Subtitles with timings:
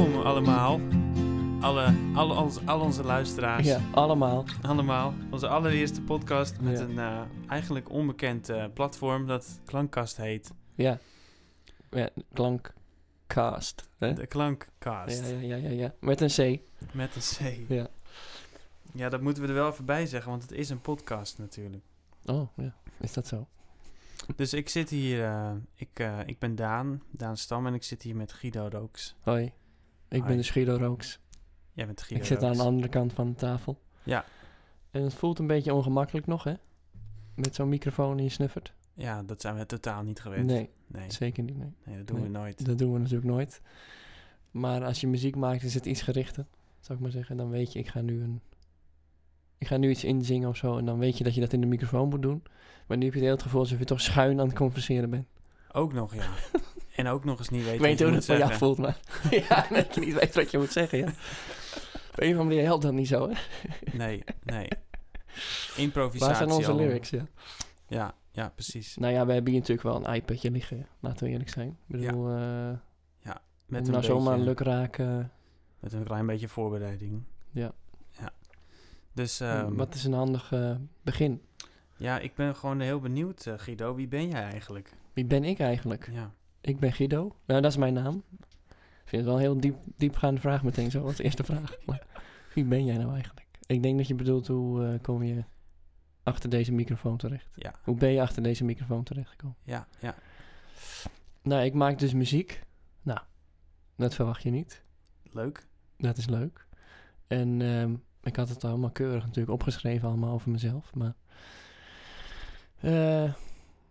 [0.00, 0.80] welkom allemaal.
[1.60, 3.66] Alle, alle, onze, al onze luisteraars.
[3.66, 4.44] Ja, allemaal.
[4.62, 5.14] Allemaal.
[5.30, 6.84] Onze allereerste podcast met Ja.
[6.84, 10.52] een eh, eigenlijk onbekend eh, platform dat Klankkast heet.
[10.74, 10.98] Ja.
[11.90, 13.88] ja klankcast.
[13.98, 14.12] Hè?
[14.12, 15.20] De Klankkast.
[15.20, 15.94] Ja, ja, ja, ja, ja.
[16.00, 16.60] Met een C.
[16.92, 17.22] Met een
[17.66, 17.70] C.
[17.70, 17.86] Ja.
[18.92, 21.84] Ja, dat moeten we er wel even bij zeggen, want het is een podcast natuurlijk.
[22.24, 22.74] Oh, ja.
[23.00, 23.46] Is dat zo?
[24.36, 28.16] Dus ik zit hier, eh, ik, ik ben Daan, Daan Stam en ik zit hier
[28.16, 29.14] met Guido Rooks.
[29.20, 29.52] Hoi.
[30.10, 31.18] Ik ben dus Guido Rooks.
[31.72, 33.80] Jij bent Guido ik zit aan de andere kant van de tafel.
[34.02, 34.24] Ja.
[34.90, 36.54] En het voelt een beetje ongemakkelijk nog, hè?
[37.34, 38.72] Met zo'n microfoon in je snuffert.
[38.94, 40.46] Ja, dat zijn we totaal niet gewend.
[40.46, 41.56] Nee, nee, zeker niet.
[41.56, 41.72] Nee.
[41.84, 42.24] nee, dat doen Nee.
[42.30, 42.66] we nooit.
[42.66, 43.60] Dat doen we natuurlijk nooit.
[44.50, 46.46] Maar als je muziek maakt, is het iets gerichter.
[46.80, 47.36] Zou ik maar zeggen.
[47.36, 48.40] Dan weet je, ik ga nu een...
[49.58, 50.78] Ik ga nu iets inzingen of zo.
[50.78, 52.42] En dan weet je dat je dat in de microfoon moet doen.
[52.86, 55.10] Maar nu heb je het hele het gevoel alsof je toch schuin aan het converseren
[55.10, 55.26] bent.
[55.72, 56.28] Ook nog, ja.
[57.00, 58.56] en ook nog eens niet weten Ik weet hoe jou zeggen.
[58.56, 59.00] voelt, maar...
[59.48, 61.06] ja, dat je niet weet wat je moet zeggen, ja.
[62.10, 63.34] Op een of andere manier helpt dat niet zo, hè?
[63.92, 64.68] Nee, nee.
[65.76, 66.26] Improvisatie.
[66.26, 67.26] Waar zijn onze lyrics, ja?
[67.88, 68.96] Ja, ja, precies.
[68.96, 70.76] Nou ja, we hebben hier natuurlijk wel een iPadje liggen.
[70.76, 70.86] ja.
[71.00, 71.68] Laten we eerlijk zijn.
[71.68, 72.70] Ik bedoel, eh
[73.66, 75.32] Met om een, nou zomaar luk raken...
[75.80, 77.22] met een klein beetje voorbereiding.
[77.50, 77.72] Ja.
[78.10, 78.30] Ja.
[79.12, 81.42] Dus ehm, wat is een handig eh, begin?
[81.96, 83.94] ja, ik ben gewoon heel benieuwd, eh, Guido.
[83.94, 84.92] Wie ben jij eigenlijk?
[85.12, 86.08] Wie ben ik eigenlijk?
[86.12, 86.32] Ja.
[86.60, 87.36] Ik ben Guido.
[87.46, 88.22] Nou, dat is mijn naam.
[89.02, 91.76] Ik vind het wel een heel diep, diepgaande vraag meteen zo als eerste vraag.
[91.86, 92.06] Maar
[92.54, 93.46] wie ben jij nou eigenlijk?
[93.66, 95.44] Ik denk dat je bedoelt hoe eh, kom je
[96.22, 97.48] achter deze microfoon terecht?
[97.54, 99.56] Ja, Hoe ben je achter deze microfoon terechtgekomen?
[99.64, 100.14] ja, ja.
[101.42, 102.62] Nou, ik maak dus muziek.
[103.02, 103.20] Nou,
[103.96, 104.84] dat verwacht je niet.
[105.22, 105.66] Leuk.
[105.96, 106.66] Dat is leuk.
[107.26, 110.94] En ehm, ik had het allemaal keurig natuurlijk opgeschreven allemaal over mezelf.
[110.94, 111.14] Maar
[112.80, 113.34] eh,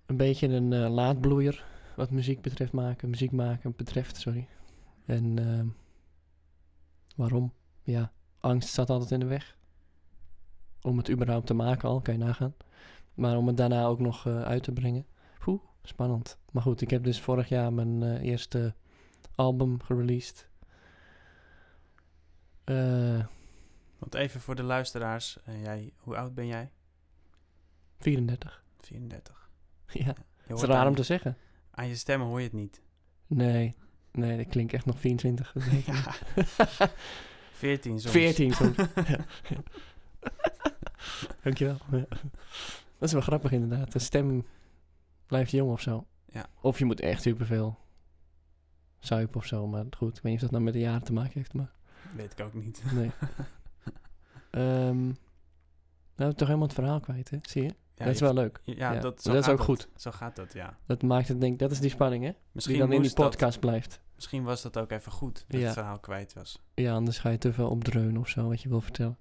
[0.05, 1.65] een beetje een eh, laadbloeier
[1.99, 3.09] wat muziek betreft maken.
[3.09, 4.47] Muziek maken betreft, sorry.
[5.05, 5.67] En ehm,
[7.15, 7.53] waarom?
[7.83, 9.57] Ja, angst staat altijd in de weg.
[10.81, 12.55] Om het überhaupt te maken al, kan je nagaan.
[13.13, 15.05] Maar om het daarna ook nog eh, uit te brengen.
[15.45, 16.37] Oeh, spannend.
[16.51, 18.73] Maar goed, ik heb dus vorig jaar mijn eh, eerste
[19.35, 20.49] album gereleased.
[22.63, 23.25] Eh,
[23.97, 25.39] Want even voor de luisteraars.
[25.45, 26.71] jij, hoe oud ben jij?
[27.97, 28.63] 34.
[28.79, 29.49] 34.
[29.87, 30.13] Ja, Je
[30.47, 31.37] het is raar om te zeggen.
[31.79, 32.81] Aan je stem hoor je het niet.
[33.27, 33.75] Nee,
[34.11, 35.51] nee, dat klinkt echt nog 24.
[35.51, 36.13] dat weet ik Ja.
[36.35, 36.53] niet.
[37.51, 38.11] 14 soms.
[38.13, 38.75] 14 soms.
[39.09, 39.25] ja.
[41.43, 41.77] Dankjewel.
[41.91, 42.05] Ja.
[42.97, 43.91] Dat is wel grappig inderdaad.
[43.91, 44.45] De stem
[45.25, 46.05] blijft jong of zo.
[46.31, 46.45] Ja.
[46.61, 47.77] Of je moet echt superveel
[48.99, 49.67] zuipen of zo.
[49.67, 51.53] Maar goed, ik weet niet of dat nou met de jaren te maken heeft.
[51.53, 51.71] Maar
[52.15, 52.83] Weet ik ook niet.
[52.93, 53.11] nee.
[54.51, 55.11] Ehm
[56.15, 57.37] nou, toch helemaal het verhaal kwijt, hè?
[57.41, 57.75] Zie je?
[57.99, 58.59] Ja, dat is wel leuk.
[58.63, 59.89] Ja, Ja, dat, dat is ook goed.
[59.95, 60.77] Zo gaat dat, ja.
[60.85, 62.31] Dat maakt het, denk dat is die spanning, hè?
[62.51, 64.01] Misschien, die dan in die dat- podcast blijft.
[64.15, 65.65] misschien was dat ook even goed, dat Ja.
[65.65, 66.61] het verhaal kwijt was.
[66.73, 69.17] Ja, anders ga je te veel opdreunen of zo, wat je wil vertellen.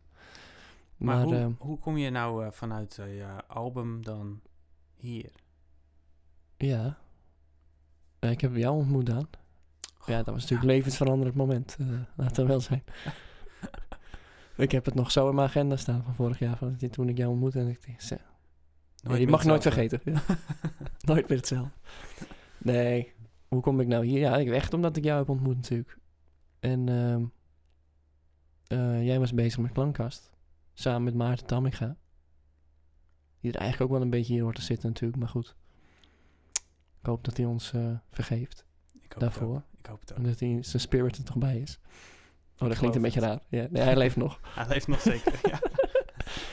[0.97, 4.41] Maar, Maar, hoe, ehm, hoe kom je nou eh, vanuit eh, je album dan
[4.97, 5.31] hier?
[6.57, 6.99] ja.
[8.21, 9.29] Ik heb jou ontmoet, Dan.
[10.07, 11.77] Ja, dat was natuurlijk een levensveranderend moment.
[11.81, 11.87] eh
[12.17, 12.85] laat het wel zijn.
[14.57, 17.17] ik heb het nog zo in mijn agenda staan van vorig jaar, van toen ik
[17.19, 17.59] jou ontmoette.
[17.59, 18.11] En ik dacht,
[19.03, 20.01] die meer mag je nooit vergeten.
[20.05, 20.23] Ja.
[21.09, 21.71] nooit meer hetzelfde.
[22.59, 23.13] Nee,
[23.49, 24.19] hoe kom ik nou hier?
[24.19, 25.99] Ja, ik- echt omdat ik jou heb ontmoet natuurlijk.
[26.61, 27.25] En ehm,
[28.67, 30.31] eh, jij was bezig met Klankkast.
[30.75, 31.97] Samen met Maarten Tamminga.
[33.41, 35.57] Die er eigenlijk ook wel een beetje hier hoort te zitten natuurlijk, maar goed.
[37.01, 38.65] Ik hoop dat hij ons eh, vergeeft
[39.03, 39.55] Ik hoop daarvoor.
[39.55, 39.79] Het ook.
[39.79, 40.19] Ik hoop het ook.
[40.19, 41.79] En dat hij zijn spirit er toch bij is.
[42.59, 43.39] Oh, dat klinkt een beetje raar.
[43.49, 44.41] Ja, nee, hij leeft nog.
[44.43, 45.59] Hij leeft nog zeker, ja.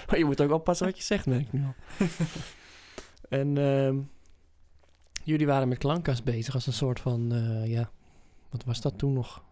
[0.08, 1.74] Maar je moet ook oppassen wat je zegt, merk ik nu al.
[3.40, 3.97] en ehm,
[5.24, 7.90] jullie waren met Klankkast bezig als een soort van, eh, ja,
[8.50, 9.44] wat was dat toen nog?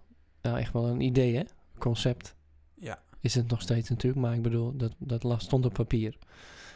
[0.42, 1.44] Nou, echt wel een idee, hè?
[1.78, 2.36] Concept.
[2.76, 6.18] Ja, Is het nog steeds natuurlijk, maar ik bedoel, dat, dat stond op papier.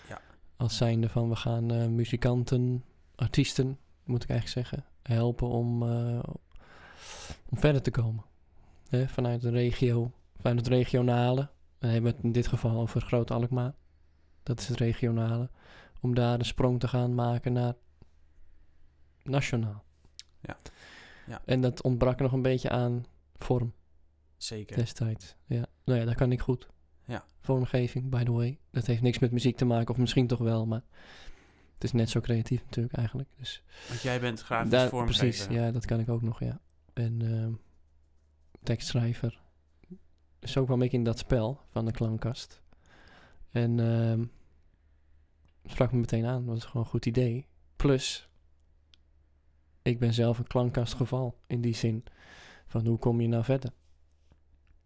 [0.07, 0.21] Ja.
[0.57, 2.83] Als zijnde van, we gaan eh, muzikanten,
[3.15, 6.19] artiesten, moet ik eigenlijk zeggen, helpen om, eh,
[7.49, 8.23] om verder te komen.
[8.89, 11.49] Hè, vanuit de regio, vanuit het regionale.
[11.79, 13.73] Dan hebben we het in dit geval over Groot Alkmaar.
[14.43, 15.49] Dat is het regionale.
[16.01, 17.73] Om daar de sprong te gaan maken naar
[19.23, 19.83] nationaal.
[20.41, 20.57] Ja.
[21.27, 21.41] Ja.
[21.45, 23.73] En dat ontbrak nog een beetje aan vorm
[24.37, 24.75] zeker.
[24.75, 25.35] destijds.
[25.45, 25.65] Ja.
[25.83, 26.67] Nou ja, dat kan ik goed.
[27.05, 27.25] Ja.
[27.41, 28.59] Vormgeving, by the way.
[28.71, 30.83] Dat heeft niks met muziek te maken, of misschien toch wel, maar
[31.73, 33.29] het is net zo creatief natuurlijk eigenlijk.
[33.37, 35.27] Dus Want jij bent grafisch vormgever.
[35.27, 36.59] precies, ja, dat kan ik ook nog, ja.
[36.93, 37.53] En ehm,
[38.63, 39.41] tekstschrijver.
[40.39, 42.61] Wel een beetje in dat spel van de klankkast.
[43.51, 44.23] En ehm
[45.69, 47.47] sprak me meteen aan, dat was gewoon een goed idee.
[47.75, 48.29] Plus,
[49.81, 52.03] ik ben zelf een klankkastgeval in die zin.
[52.67, 53.71] Van hoe kom je nou verder?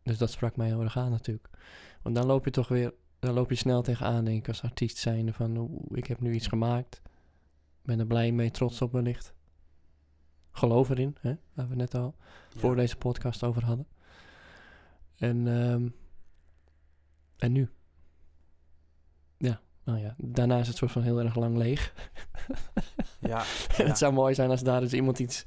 [0.03, 1.49] Dus dat sprak mij heel erg aan natuurlijk.
[2.01, 4.97] Want dan loop je toch weer, dan loop je snel tegenaan, denk ik, als artiest
[4.97, 7.01] zijnde van, oeh, ik heb nu iets gemaakt.
[7.81, 9.33] Ben er blij mee, trots op wellicht.
[10.51, 12.15] Geloof erin, hè, waar we net al
[12.55, 13.87] voor deze podcast over hadden.
[15.21, 15.87] En, ehm,
[17.37, 17.69] en nu?
[19.37, 21.93] Ja, nou ja, daarna is het soort van heel erg lang leeg.
[23.19, 23.43] Ja,
[23.87, 25.45] het zou mooi zijn als daar dus iemand iets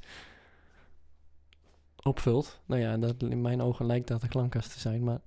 [2.03, 2.61] opvult.
[2.65, 5.19] Nou ja, dat, in mijn ogen lijkt dat een klankkast te zijn, maar...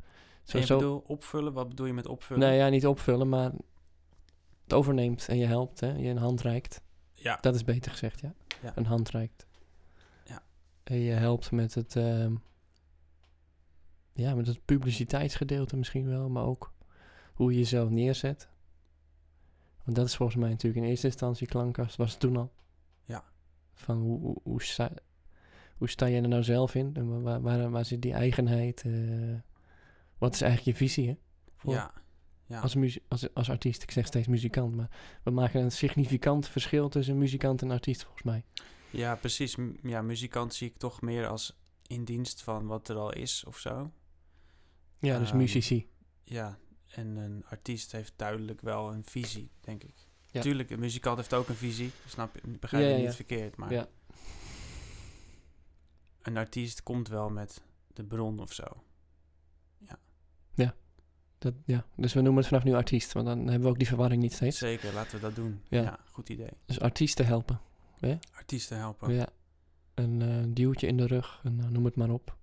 [0.42, 1.52] Zo, En je zo, bedoel opvullen?
[1.52, 2.42] Wat bedoel je met opvullen?
[2.42, 3.52] nou ja, niet opvullen, maar
[4.62, 5.92] het overneemt en je helpt, hè?
[5.92, 6.82] Je een hand reikt.
[7.12, 8.34] Ja, Dat is beter gezegd, ja.
[8.62, 8.72] Ja.
[8.74, 9.46] Een hand reikt.
[10.24, 10.42] Ja.
[10.84, 11.96] En je helpt met het...
[11.96, 12.34] ehm,
[14.18, 16.72] ja, met het publiciteitsgedeelte misschien wel, maar ook
[17.34, 18.48] hoe je jezelf neerzet.
[19.84, 21.96] Want dat is volgens mij natuurlijk in eerste instantie klankkast.
[21.96, 22.52] Was het toen al?
[23.04, 23.24] Ja.
[23.74, 24.90] Van hoe, hoe, hoe, sta,
[25.76, 26.90] hoe sta je er nou zelf in?
[26.94, 28.82] En waar, waar, waar zit die eigenheid?
[28.86, 28.92] eh,
[30.18, 31.16] wat is eigenlijk je visie, hè?
[31.56, 31.92] Voor- ja.
[32.46, 32.60] ja.
[32.60, 32.76] Als,
[33.08, 34.90] als, als artiest, ik zeg steeds muzikant, maar
[35.22, 38.44] we maken een significant verschil tussen muzikant en artiest volgens mij.
[38.90, 39.56] Ja, precies.
[39.56, 43.44] M- Ja, muzikant zie ik toch meer als in dienst van wat er al is
[43.44, 43.92] of zo.
[44.98, 45.88] Ja, dus Ehm, muzici.
[46.24, 46.58] Ja,
[46.88, 49.94] en een artiest heeft duidelijk wel een visie, denk ik.
[50.30, 50.40] Ja.
[50.40, 51.90] Tuurlijk, een muzikant heeft ook een visie.
[52.06, 52.40] Snap je?
[52.58, 53.14] Begrijp Ja, je ja, niet ja.
[53.16, 53.56] verkeerd.
[53.56, 53.88] Maar Ja.
[56.22, 57.62] een artiest komt wel met
[57.92, 58.64] de bron of zo.
[61.40, 63.86] Dat, ja, dus we noemen het vanaf nu artiest, want dan hebben we ook die
[63.86, 64.58] verwarring niet steeds.
[64.58, 65.60] Zeker, laten we dat doen.
[65.68, 65.82] Ja.
[65.82, 66.50] Ja, goed idee.
[66.66, 67.60] Dus artiesten helpen.
[68.32, 69.12] Artiesten helpen.
[69.14, 69.28] Ja.
[69.94, 72.36] Een eh, duwtje in de rug, en, nou, noem het maar op.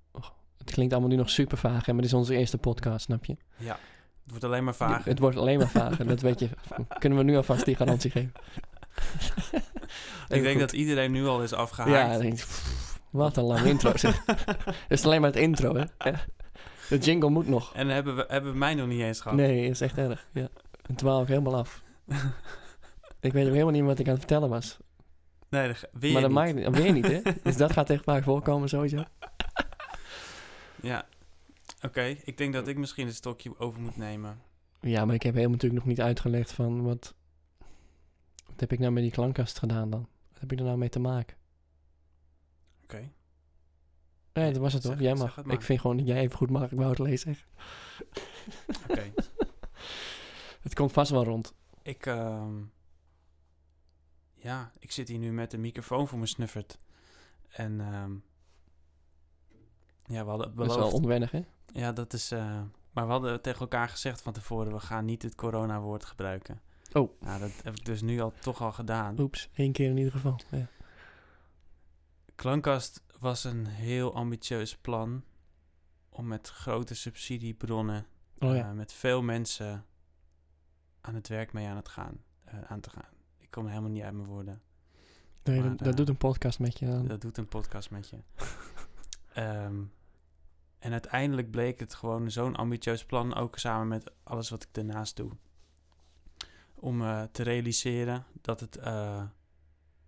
[0.57, 3.25] Het klinkt allemaal nu nog super vaag, hè, maar dit is onze eerste podcast, snap
[3.25, 3.38] je?
[3.57, 3.72] Ja,
[4.24, 5.04] het wordt alleen maar vaag.
[5.04, 6.50] Het wordt alleen maar vaag, dat weet je.
[7.00, 8.31] Kunnen we nu alvast die garantie geven?
[10.28, 10.60] Ik denk goed.
[10.60, 12.12] dat iedereen nu al is afgehaakt.
[12.12, 14.25] Ja, denk pff, wat een lange intro zeg.
[14.88, 16.12] Het is alleen maar het intro, hè?
[16.90, 17.74] De jingle moet nog.
[17.74, 19.38] En hebben we, hebben we mij nog niet eens gehad.
[19.38, 20.28] Nee, is echt erg.
[20.31, 20.48] Ja.
[20.81, 21.84] En dwaal ik helemaal af.
[23.19, 24.78] ik weet ook helemaal niet wat ik aan het vertellen was.
[25.50, 26.40] Nee, dat, weer maar dat niet.
[26.40, 26.78] maakt niet.
[26.78, 27.22] Weer niet, hè?
[27.44, 29.04] Dus dat gaat echt vaak voorkomen sowieso.
[30.86, 31.08] Ja.
[31.82, 34.42] Oké, ik denk dat ik misschien het stokje over moet nemen.
[34.82, 37.16] Ja, maar ik heb helemaal natuurlijk nog niet uitgelegd van wat...
[38.46, 40.08] Wat heb ik nou met die klankkast gedaan dan?
[40.32, 41.38] Wat heb ik er nou mee te maken?
[42.84, 43.12] Oké.
[44.34, 45.00] Nee, dat was het toch?
[45.00, 45.46] Jij mag.
[45.46, 46.72] Ik vind gewoon dat jij even goed mag.
[46.72, 47.38] Ik wou het lezen.
[48.90, 49.14] Oké.
[50.62, 51.54] Het komt vast wel rond.
[51.82, 52.64] Ik, ehm,
[54.34, 56.80] ja, ik zit hier nu met de microfoon voor me snuffert.
[57.50, 58.12] En, ehm,
[60.07, 60.94] ja, we hadden Dat is wel beloofd.
[60.94, 61.42] onwennig, hè?
[61.66, 62.62] Ja, dat is, eh,
[62.92, 66.62] maar we hadden tegen elkaar gezegd van tevoren, we gaan niet het corona-woord gebruiken.
[66.94, 67.22] Oh.
[67.22, 69.19] Nou, dat heb ik dus nu al toch al gedaan.
[69.19, 70.40] Oeps, één keer in ieder geval.
[70.52, 70.68] Ja.
[72.36, 75.24] Klankkast was een heel ambitieus plan
[76.10, 78.06] om met grote subsidiebronnen,
[78.40, 78.69] Oh ja.
[78.69, 79.86] eh, met veel mensen
[81.01, 83.13] aan het werk mee aan, het gaan, eh, aan te gaan.
[83.38, 84.62] Ik kom helemaal niet uit mijn woorden.
[85.44, 87.08] Nee, maar, dat, dat doet een podcast met je dan.
[87.08, 88.18] Dat doet een podcast met je.
[89.36, 89.84] Ehm,
[90.80, 95.16] en uiteindelijk bleek het gewoon zo'n ambitieus plan, ook samen met alles wat ik daarnaast
[95.16, 95.32] doe.
[96.76, 99.24] Om eh, te realiseren dat het eh,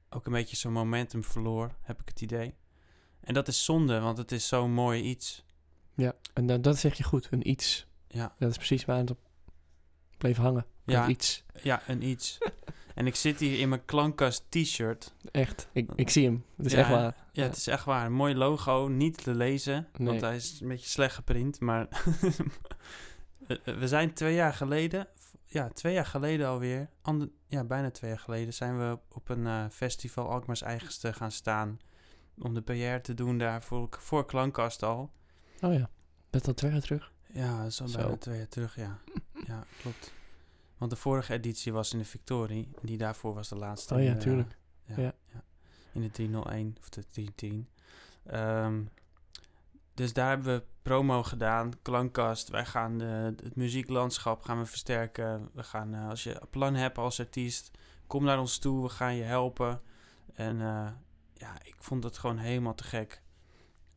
[0.09, 2.55] ook een beetje zo'n momentum verloor, heb ik het idee.
[3.19, 5.45] En dat is zonde, want het is zo'n mooi iets.
[5.95, 7.27] Ja, en dat, dat zeg je goed.
[7.31, 7.87] Een iets.
[8.07, 9.19] Ja, Dat is precies waar het op
[10.17, 10.65] bleef hangen.
[10.83, 11.43] Ja, iets.
[11.61, 12.37] ja een iets.
[12.97, 15.13] en ik zit hier in mijn klankkast t-shirt.
[15.31, 15.69] Echt.
[15.71, 16.43] Ik, ik zie hem.
[16.57, 17.15] Het is Ja, echt waar.
[17.31, 18.05] Ja, het is echt waar.
[18.05, 20.07] Een mooi logo, niet te lezen, Nee.
[20.07, 21.59] want hij is een beetje slecht geprint.
[21.59, 21.87] Maar
[23.79, 25.07] we zijn twee jaar geleden,
[25.45, 29.47] ja, twee jaar geleden alweer, ander, ja, bijna twee jaar geleden, zijn we op een
[29.47, 31.79] eh, festival Alkmaars Eigenste gaan staan.
[32.41, 35.11] Om de PR te doen daar voor, voor Klankkast al.
[35.61, 35.89] Oh ja.
[36.29, 37.11] Dat al twee jaar terug.
[37.33, 37.85] Ja, al Zo.
[37.95, 38.97] bijna twee jaar terug, ja.
[39.45, 40.13] Ja, klopt.
[40.77, 42.69] Want de vorige editie was in de Victorie.
[42.75, 43.93] En die daarvoor was de laatste.
[43.93, 44.57] Oh ja, in de- tuurlijk.
[44.83, 45.13] Ja, Ja.
[45.33, 45.43] ja.
[45.91, 47.67] In de 301 of de 310.
[48.25, 48.83] Ehm,
[49.93, 52.49] dus daar hebben we promo gedaan, klankkast.
[52.49, 53.05] Wij gaan de,
[53.43, 55.49] het muzieklandschap gaan we versterken.
[55.53, 57.71] We gaan, eh, als je een plan hebt als artiest,
[58.07, 58.83] kom naar ons toe.
[58.83, 59.81] We gaan je helpen.
[60.33, 60.87] En eh,
[61.33, 63.21] ja, ik vond het gewoon helemaal te gek.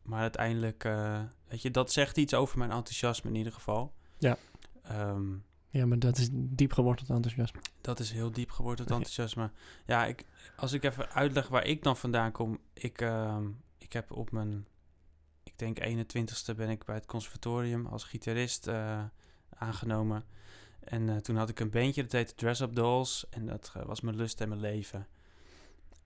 [0.02, 3.94] Maar uiteindelijk, eh, weet je, dat zegt iets over mijn enthousiasme in ieder geval.
[4.18, 4.36] Ja.
[4.82, 5.32] Ehm,
[5.72, 7.60] Ja, maar dat is diep geworteld enthousiasme.
[7.80, 8.94] dat is heel diep geworden, het Ja.
[8.98, 9.50] enthousiasme.
[9.86, 10.24] Ja, ik,
[10.56, 12.58] als ik even uitleg waar ik dan vandaan kom.
[12.72, 13.48] Ik, ehm,
[13.78, 14.66] ik heb op mijn,
[15.42, 19.04] ik denk 21ste ben ik bij het conservatorium als gitarist eh,
[19.54, 20.24] aangenomen.
[20.80, 23.26] En eh, toen had ik een bandje, dat heette Dress Up Dolls.
[23.30, 25.06] En dat eh, was mijn lust en mijn leven.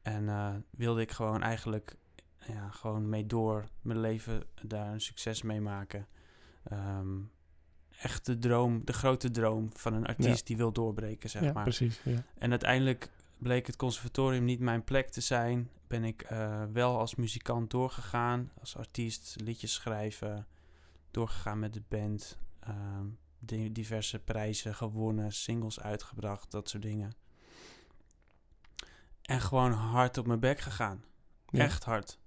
[0.02, 1.96] En wilde ik gewoon eigenlijk
[2.46, 6.06] ja, gewoon mee door mijn leven daar een succes mee maken.
[6.64, 7.18] ehm,
[8.04, 11.62] echt de droom, de grote droom van een artiest die wil doorbreken, zeg ja, maar.
[11.62, 12.00] precies.
[12.04, 12.24] Ja.
[12.38, 15.68] En uiteindelijk bleek het conservatorium niet mijn plek te zijn.
[15.86, 20.46] Ben ik eh, wel als muzikant doorgegaan, als artiest, liedjes schrijven,
[21.10, 22.38] doorgegaan met de band,
[23.38, 27.12] di- diverse prijzen gewonnen, singles uitgebracht, dat soort dingen.
[29.22, 31.04] En gewoon hard op mijn bek gegaan.
[31.50, 32.18] Echt hard.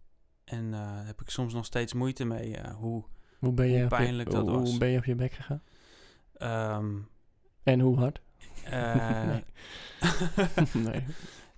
[0.44, 2.58] En daar heb ik soms nog steeds moeite mee.
[2.58, 3.04] eh, hoe
[3.40, 4.70] Hoe ben je hoe op je- pijnlijk dat hoe, was.
[4.70, 5.62] Hoe ben je op je bek gegaan?
[6.38, 6.96] ehm,
[7.64, 8.22] En hoe hard?
[8.64, 9.36] eh,
[10.74, 11.04] Nee.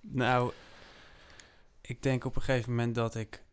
[0.00, 0.52] Nou,
[1.80, 3.44] ik denk op een gegeven moment dat ik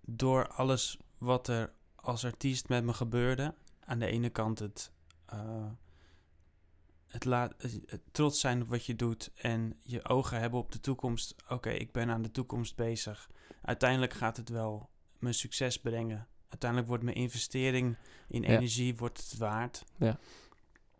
[0.00, 4.92] door alles wat er als artiest met me gebeurde, aan de ene kant het,
[5.26, 5.66] eh,
[7.06, 10.72] het, laat, het, het trots zijn op wat je doet en je ogen hebben op
[10.72, 11.34] de toekomst.
[11.48, 13.30] Oké, ik ben aan de toekomst bezig.
[13.62, 16.28] Uiteindelijk gaat het wel mijn succes brengen.
[16.56, 17.96] Uiteindelijk wordt mijn investering
[18.28, 18.48] in Ja.
[18.48, 19.84] energie wordt het waard.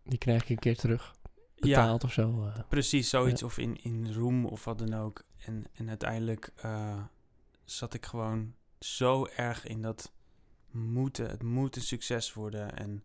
[0.05, 1.15] Die krijg je een keer terug.
[1.55, 2.45] Ja, Betaald of zo.
[2.47, 2.59] eh.
[2.69, 3.43] Precies, zoiets.
[3.43, 5.23] Of in, in roem of wat dan ook.
[5.39, 7.03] En, en uiteindelijk eh,
[7.65, 10.13] zat ik gewoon zo erg in dat
[10.71, 11.29] moeten.
[11.31, 12.77] Het moet een succes worden.
[12.77, 13.05] En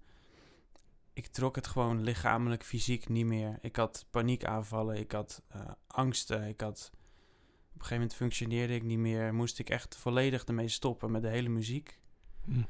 [1.14, 3.58] ik trok het gewoon lichamelijk, fysiek niet meer.
[3.62, 6.48] Ik had paniekaanvallen, ik had eh, angsten.
[6.48, 9.34] Ik had, op een gegeven moment functioneerde ik niet meer.
[9.34, 12.00] Moest ik echt volledig ermee stoppen met de hele muziek.
[12.46, 12.62] Hm.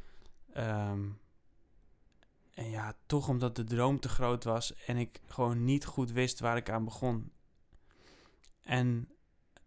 [0.54, 1.00] Ehm,
[2.54, 6.40] en ja, toch omdat de droom te groot was en ik gewoon niet goed wist
[6.40, 7.32] waar ik aan begon.
[8.63, 9.10] En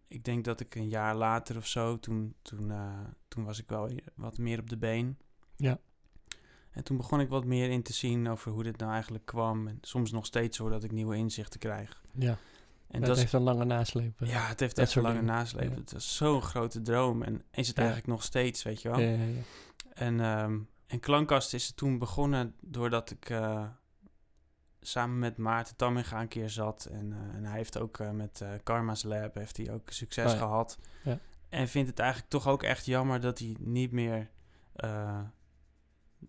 [0.07, 3.69] ik denk dat ik een jaar later of zo, toen, toen, eh, toen was ik
[3.69, 5.17] wel wat meer op de been.
[5.55, 5.79] Ja.
[6.71, 9.67] En toen begon ik wat meer in te zien over hoe dit nou eigenlijk kwam.
[9.67, 12.01] En soms nog steeds zo dat ik nieuwe inzichten krijg.
[12.13, 12.37] Ja,
[12.87, 14.21] En dat heeft een lange nasleep.
[14.21, 14.29] eh.
[14.29, 15.33] ja, het heeft dat echt een lange dingen.
[15.33, 15.69] nasleep.
[15.71, 15.75] Ja.
[15.79, 17.23] Het is zo'n grote droom.
[17.23, 17.83] En is het Ja.
[17.83, 18.99] eigenlijk nog steeds, weet je wel.
[18.99, 19.41] Ja, ja, ja.
[19.95, 23.67] En, ehm, en Klankkast is toen begonnen doordat ik eh,
[24.81, 26.85] samen met Maarten Tamminga een keer zat.
[26.85, 30.31] En, eh, en hij heeft ook eh, met Karma's Lab heeft hij ook succes Oh
[30.31, 30.37] ja.
[30.37, 30.79] gehad.
[31.03, 31.19] Ja.
[31.49, 34.29] En vindt het eigenlijk toch ook echt jammer dat hij niet meer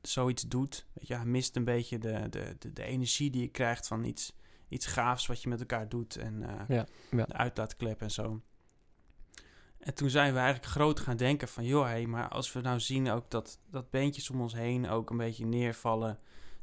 [0.02, 0.86] zoiets doet.
[0.92, 4.04] Weet je, hij mist een beetje de, de, de, de energie die je krijgt van
[4.04, 4.32] iets,
[4.68, 6.16] iets gaafs wat je met elkaar doet.
[6.16, 7.24] En Ja, ja.
[7.24, 8.42] de uitlaatklep en zo.
[9.86, 11.64] En toen zijn we eigenlijk groot gaan denken van...
[11.64, 15.10] joh, hé, maar als we nou zien ook dat, dat beentjes om ons heen ook
[15.10, 16.18] een beetje neervallen...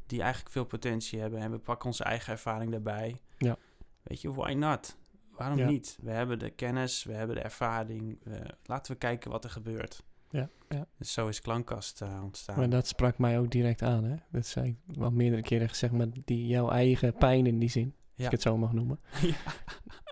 [0.05, 1.39] die eigenlijk veel potentie hebben...
[1.39, 3.21] en we pakken onze eigen ervaring daarbij.
[3.37, 3.57] Ja.
[4.03, 4.97] Weet je, why not?
[5.31, 5.67] Waarom Ja.
[5.67, 5.97] niet?
[6.01, 8.19] We hebben de kennis, we hebben de ervaring.
[8.65, 10.03] Laten we kijken wat er gebeurt.
[10.29, 10.87] Ja, ja.
[10.97, 12.57] Dus zo is Klankkast eh, ontstaan.
[12.59, 14.15] Maar dat sprak mij ook direct aan, hè?
[14.31, 17.85] Dat zei ik wel meerdere keren gezegd, maar die jouw eigen pijn in die zin,
[17.85, 18.25] als Ja.
[18.25, 18.99] ik het zo mag noemen.
[19.21, 19.35] ja.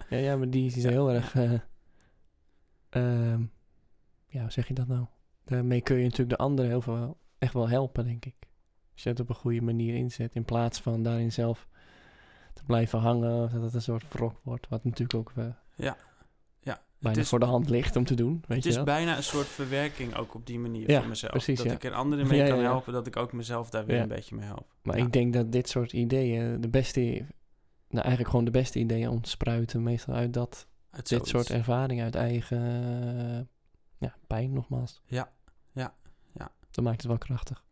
[0.10, 1.52] Ja, ja maar die is heel erg, eh,
[2.92, 3.42] ehm,
[4.26, 5.06] ja, hoe zeg je dat nou?
[5.46, 8.36] Daarmee kun je natuurlijk de anderen heel veel echt wel helpen, denk ik.
[8.94, 11.68] Als je het op een goede manier inzet, in plaats van daarin zelf
[12.54, 15.46] te blijven hangen, of dat het een soort wrok wordt, wat natuurlijk ook eh,
[15.76, 15.98] Ja.
[16.60, 16.82] Ja.
[17.00, 18.86] bijna Het is, voor de hand ligt om te doen, weet het je is wel?
[18.86, 21.32] bijna een soort verwerking ook op die manier Ja, voor mezelf.
[21.32, 21.72] precies, dat ja.
[21.74, 24.36] ik er anderen mee Ja, kan helpen, dat ik ook mezelf daar weer een beetje
[24.36, 24.76] mee help.
[24.84, 27.02] Maar ik denk dat dit soort ideeën, de beste,
[27.88, 32.16] nou eigenlijk gewoon de beste ideeën ontspruiten, meestal uit dat, Uit dit soort ervaring, uit
[32.16, 32.62] eigen
[33.38, 33.46] eh,
[33.98, 35.02] ja, pijn nogmaals.
[35.06, 35.32] Ja,
[35.72, 35.96] ja,
[36.32, 36.52] ja.
[36.72, 37.64] Dat maakt het wel krachtig.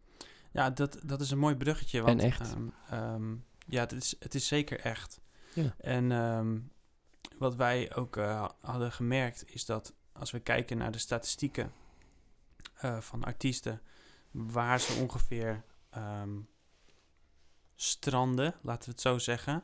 [0.51, 2.01] Ja, dat, dat is een mooi bruggetje.
[2.01, 2.41] Want, En echt.
[2.53, 3.35] ehm, ehm,
[3.67, 5.21] ja, het is, het is zeker echt.
[5.53, 5.75] Ja.
[5.77, 6.59] En ehm,
[7.37, 11.71] wat wij ook eh, hadden gemerkt is dat als we kijken naar de statistieken
[12.75, 13.81] eh, van artiesten,
[14.31, 15.63] waar ze ongeveer
[17.75, 19.63] stranden, laten we het zo zeggen.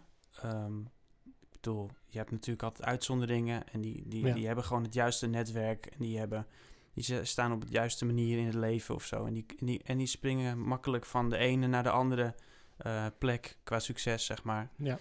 [1.24, 4.34] Ik bedoel, je hebt natuurlijk altijd uitzonderingen en die, die, Ja.
[4.34, 6.48] die hebben gewoon het juiste netwerk en die hebben
[6.94, 9.26] die ze- staan op de juiste manier in het leven of zo.
[9.26, 12.36] En die, en die, en die springen makkelijk van de ene naar de andere
[12.78, 14.70] eh, plek qua succes, zeg maar.
[14.78, 15.00] Ja.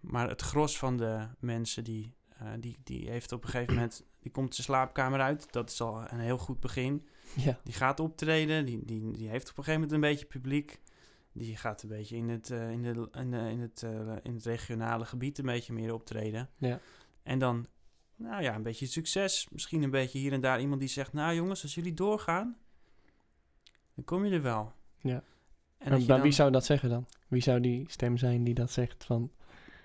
[0.00, 4.04] Maar het gros van de mensen die, eh, die, die heeft op een gegeven moment...
[4.20, 5.52] die komt zijn slaapkamer uit.
[5.52, 7.06] Dat is al een heel goed begin.
[7.36, 8.64] Ja, Die gaat optreden.
[8.64, 10.78] Die, die, die heeft op een gegeven moment een beetje publiek.
[11.38, 14.34] Die gaat een beetje in het, eh, in de, in, de, in, het, eh, in
[14.34, 16.48] het regionale gebied een beetje meer optreden.
[16.58, 16.80] Ja.
[17.22, 17.66] En dan,
[18.16, 19.48] nou ja, een beetje succes.
[19.50, 21.12] Misschien een beetje hier en daar iemand die zegt...
[21.12, 22.56] Nou jongens, als jullie doorgaan,
[23.94, 24.72] dan kom je er wel.
[25.00, 25.22] Ja.
[25.78, 27.06] En maar, dan wie zou dat zeggen dan?
[27.28, 29.32] Wie zou die stem zijn die dat zegt van,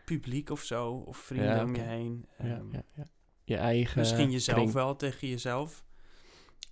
[0.05, 2.25] publiek of zo, of vrienden Ja, om je heen.
[2.37, 3.07] ja, ehm, ja, ja.
[3.43, 4.71] je eigen Misschien jezelf kring.
[4.73, 5.85] wel tegen jezelf.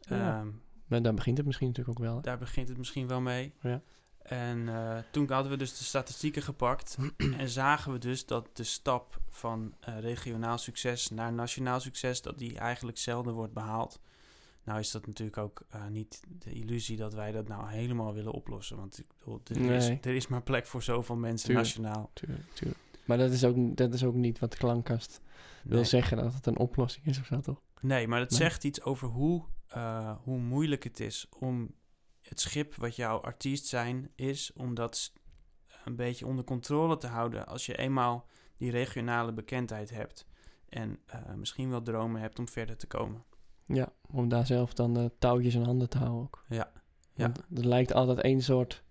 [0.01, 0.50] Ehm,
[0.88, 2.15] Maar daar begint het misschien natuurlijk ook wel.
[2.15, 2.21] hè?
[2.21, 3.53] daar begint het misschien wel mee.
[3.61, 3.81] Ja.
[4.23, 6.97] En eh, toen hadden we dus de statistieken gepakt
[7.37, 12.37] en zagen we dus dat de stap van eh, regionaal succes naar nationaal succes, dat
[12.37, 13.99] die eigenlijk zelden wordt behaald.
[14.63, 18.31] Nou is dat natuurlijk ook eh, niet de illusie dat wij dat nou helemaal willen
[18.31, 18.77] oplossen.
[18.77, 21.67] Want ik bedoel, er, is, er is maar plek voor zoveel mensen Tuurlijk.
[21.67, 22.11] nationaal.
[22.13, 22.79] Tuurlijk, tuurlijk.
[23.05, 25.21] Maar dat is, ook, dat is ook niet wat de klankkast
[25.63, 27.61] wil zeggen, dat het een oplossing is of zo, toch?
[27.81, 28.39] Nee, maar het Nee.
[28.39, 29.43] zegt iets over hoe,
[30.23, 31.73] hoe moeilijk het is om
[32.21, 35.13] het schip wat jouw artiest zijn is, om dat
[35.85, 40.25] een beetje onder controle te houden als je eenmaal die regionale bekendheid hebt
[40.69, 43.23] en eh, misschien wel dromen hebt om verder te komen.
[43.65, 46.45] Ja, om daar zelf dan de touwtjes in handen te houden ook.
[46.49, 46.71] Ja,
[47.13, 47.23] ja.
[47.23, 48.83] Want er lijkt altijd één soort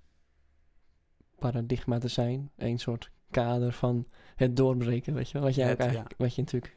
[1.39, 2.51] paradigma te zijn.
[2.57, 4.07] één soort kader van
[4.37, 5.43] het doorbreken, weet je wel.
[5.43, 6.77] Wat jij Het, ook eigenlijk, wat je natuurlijk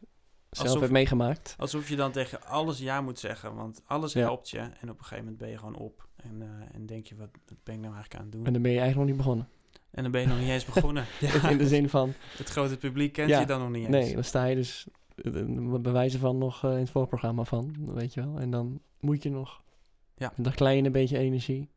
[0.56, 1.56] zelf Alsof- hebt meegemaakt.
[1.58, 4.20] Alsof je dan tegen alles ja moet zeggen, want alles Ja.
[4.22, 7.08] helpt je en op een gegeven moment ben je gewoon op en, eh, en denk
[7.08, 8.46] je, wat, wat ben ik nou eigenlijk aan het doen?
[8.46, 9.48] En dan ben je eigenlijk nog niet begonnen.
[9.92, 11.06] En dan ben je nog niet eens begonnen.
[11.20, 13.96] Ja, In de zin van, het grote publiek kent Ja, je dan nog niet eens.
[13.96, 17.76] nee, dan sta je dus eh, eh, bij wijze van nog in het voorprogramma van,
[17.94, 18.40] weet je wel.
[18.40, 19.64] En dan moet je nog
[20.16, 20.34] Ja.
[20.36, 21.70] dat kleine beetje energie.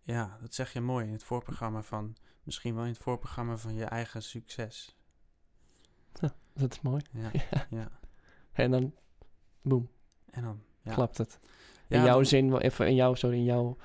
[0.00, 3.74] Ja, dat zeg je mooi in het voorprogramma van, misschien wel in het voorprogramma van
[3.74, 4.96] je eigen succes.
[6.58, 7.02] Dat is mooi.
[7.22, 7.30] Ja,
[7.70, 7.88] ja.
[8.52, 8.94] En dan,
[9.62, 9.88] boem,
[10.30, 10.94] En dan, ja.
[10.94, 11.38] klapt het.
[11.88, 13.76] In jouw dan- zin, even in jouw, sorry, in jouw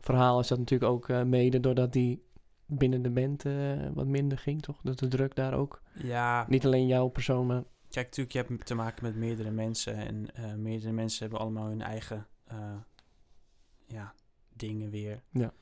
[0.00, 2.24] verhaal is dat natuurlijk ook eh, mede doordat die
[2.66, 4.80] binnen de band eh, wat minder ging, toch?
[4.82, 8.66] Dat de druk daar ook, Ja, niet alleen jouw persoon, maar kijk, natuurlijk, je hebt
[8.66, 9.94] te maken met meerdere mensen.
[9.96, 12.26] En eh, meerdere mensen hebben allemaal hun eigen
[13.86, 14.14] ja,
[14.52, 15.22] dingen weer.
[15.30, 15.52] Ja.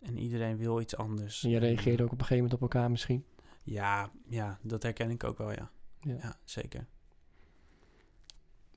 [0.00, 1.40] En iedereen wil iets anders.
[1.40, 3.24] je En, reageerde eh, ook op een gegeven moment op elkaar misschien.
[3.62, 5.70] Ja, ja, dat herken ik ook wel, ja.
[6.00, 6.14] Ja.
[6.22, 6.86] Ja, zeker.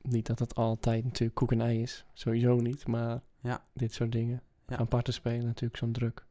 [0.01, 3.65] Niet dat het altijd natuurlijk koek en ei is, sowieso niet, maar Ja.
[3.73, 4.41] dit soort dingen.
[4.67, 4.83] Ja.
[4.83, 6.25] Parten spelen natuurlijk zo'n druk.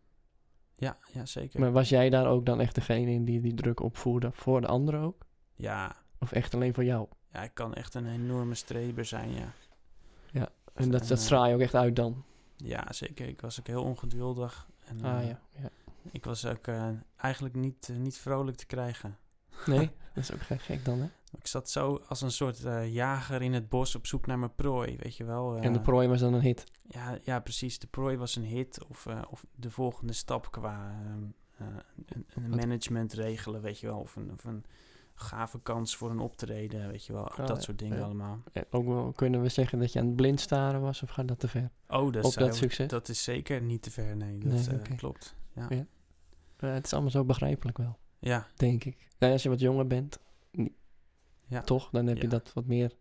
[0.74, 1.60] Ja, ja, zeker.
[1.60, 4.66] Maar was jij daar ook dan echt degene in die die druk opvoerde voor de
[4.66, 5.26] anderen ook?
[5.54, 7.08] Ja, Of echt alleen voor jou?
[7.32, 9.52] ja, ik kan echt een enorme streber zijn, ja.
[10.32, 12.24] En dat, En, dat eh, straal je ook echt uit dan?
[12.56, 13.28] Ja, zeker.
[13.28, 14.68] Ik was ook heel ongeduldig.
[14.84, 15.68] En, Ah eh, ja, ja.
[16.10, 19.18] Ik was ook eh, eigenlijk niet, niet vrolijk te krijgen.
[19.66, 21.06] Nee, dat is ook gek, gek dan hè?
[21.38, 24.54] Ik zat zo als een soort eh, jager in het bos op zoek naar mijn
[24.54, 25.56] prooi, weet je wel.
[25.56, 26.64] en de eh, prooi was dan een hit.
[26.82, 27.78] Ja, ja, precies.
[27.78, 31.34] De prooi was een hit of, eh, of de volgende stap qua een,
[32.34, 33.98] een management regelen, weet je wel.
[33.98, 34.64] Of een, of een
[35.14, 37.28] gave kans voor een optreden, weet je wel.
[37.28, 38.42] Ah, dat soort dingen allemaal.
[38.70, 41.38] Ook wel, kunnen we zeggen dat je aan het blind staren was of gaat dat
[41.38, 41.70] te ver?
[41.88, 42.88] Oh, dat, zou- dat succes?
[42.88, 44.38] dat is zeker niet te ver, nee.
[44.38, 45.34] Dat Nee, klopt.
[45.52, 45.66] Ja.
[45.68, 45.86] Ja.
[46.56, 49.08] Het is allemaal zo begrijpelijk wel, ja, denk ik.
[49.18, 50.18] Nou, als je wat jonger bent,
[51.46, 51.60] ja.
[51.60, 52.28] toch, dan heb je Ja.
[52.28, 52.92] dat wat meer...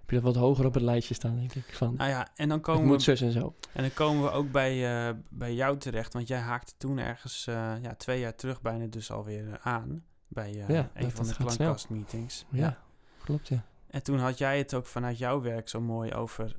[0.00, 1.74] Heb je dat wat hoger op het lijstje staan, denk ik.
[1.74, 3.54] Van, Nou ja, en dan het komen moet we zus en zo.
[3.72, 7.46] En dan komen we ook bij, eh, bij jou terecht, want jij haakte toen ergens
[7.46, 11.34] eh, ja, twee jaar terug bijna dus alweer eh, aan bij Ja, een van de
[11.34, 12.44] klankkastmeetings.
[12.50, 12.78] Ja,
[13.22, 13.64] klopt ja.
[13.86, 16.56] En toen had jij het ook vanuit jouw werk zo mooi over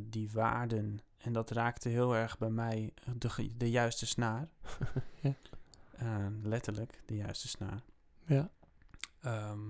[0.00, 0.98] die waarden.
[1.18, 4.48] En dat raakte heel erg bij mij de, de juiste snaar.
[5.20, 5.34] Ja.
[5.96, 7.82] Eh, letterlijk, de juiste snaar.
[8.26, 8.50] Ja,
[9.20, 9.60] Ehm,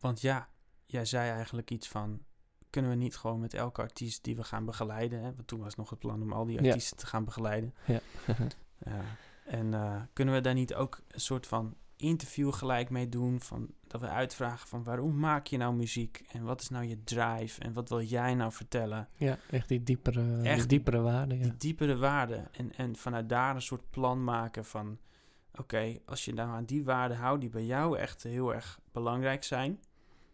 [0.00, 0.48] want ja,
[0.86, 2.22] jij zei eigenlijk iets van...
[2.70, 5.18] kunnen we niet gewoon met elke artiest die we gaan begeleiden...
[5.18, 5.34] Hè?
[5.34, 6.66] want toen was nog het plan om al die Ja.
[6.68, 7.74] artiesten te gaan begeleiden...
[7.86, 8.00] ja.
[8.84, 9.00] Ja.
[9.44, 13.40] En eh, kunnen we daar niet ook een soort van interview gelijk mee doen?
[13.40, 16.24] Van, dat we uitvragen van waarom maak je nou muziek?
[16.32, 17.60] En wat is nou je drive?
[17.60, 19.08] En wat wil jij nou vertellen?
[19.16, 21.42] ja, echt die diepere, die Echt diepere waarde, ja.
[21.42, 22.54] Die diepere waarden.
[22.54, 24.98] En, en vanuit daar een soort plan maken van...
[25.58, 29.44] Oké, als je nou aan die waarden houdt die bij jou echt heel erg belangrijk
[29.44, 29.80] zijn...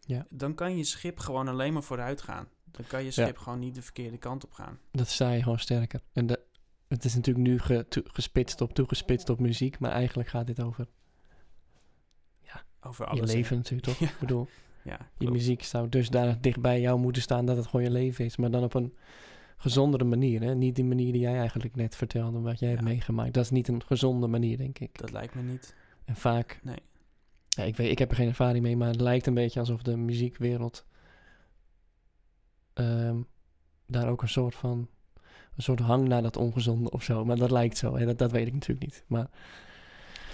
[0.07, 0.27] Ja.
[0.31, 2.49] dan kan je schip gewoon alleen maar vooruit gaan.
[2.71, 4.79] Dan kan je schip gewoon niet de verkeerde kant op gaan.
[4.93, 6.01] Dat sta je gewoon sterker.
[6.13, 6.41] En de,
[6.89, 10.87] het is natuurlijk nu ge- gespitst op, toegespitst op muziek, maar eigenlijk gaat dit over
[12.81, 13.31] Over je alles.
[13.31, 13.37] hè.
[13.37, 13.99] leven natuurlijk, toch?
[14.09, 14.09] Ja.
[14.09, 14.49] Ik bedoel,
[14.83, 18.25] Ja, je muziek zou dusdanig dicht bij jou moeten staan dat het gewoon je leven
[18.25, 18.37] is.
[18.37, 18.95] Maar dan op een
[19.57, 20.55] gezondere manier, hè?
[20.55, 23.35] Niet die manier die jij eigenlijk net vertelde, wat jij hebt meegemaakt.
[23.35, 24.99] Dat is niet een gezonde manier, denk ik.
[24.99, 25.75] Dat lijkt me niet.
[26.05, 26.79] En vaak, Nee.
[27.49, 29.83] ja, ik, weet, ik heb er geen ervaring mee, maar het lijkt een beetje alsof
[29.83, 30.85] de muziekwereld
[32.73, 33.21] ehm,
[33.87, 34.89] daar ook een soort van,
[35.57, 37.25] een soort hang naar dat ongezonde of zo.
[37.25, 38.07] Maar dat lijkt zo, hè?
[38.07, 39.05] Dat, dat weet ik natuurlijk niet.
[39.07, 39.29] Maar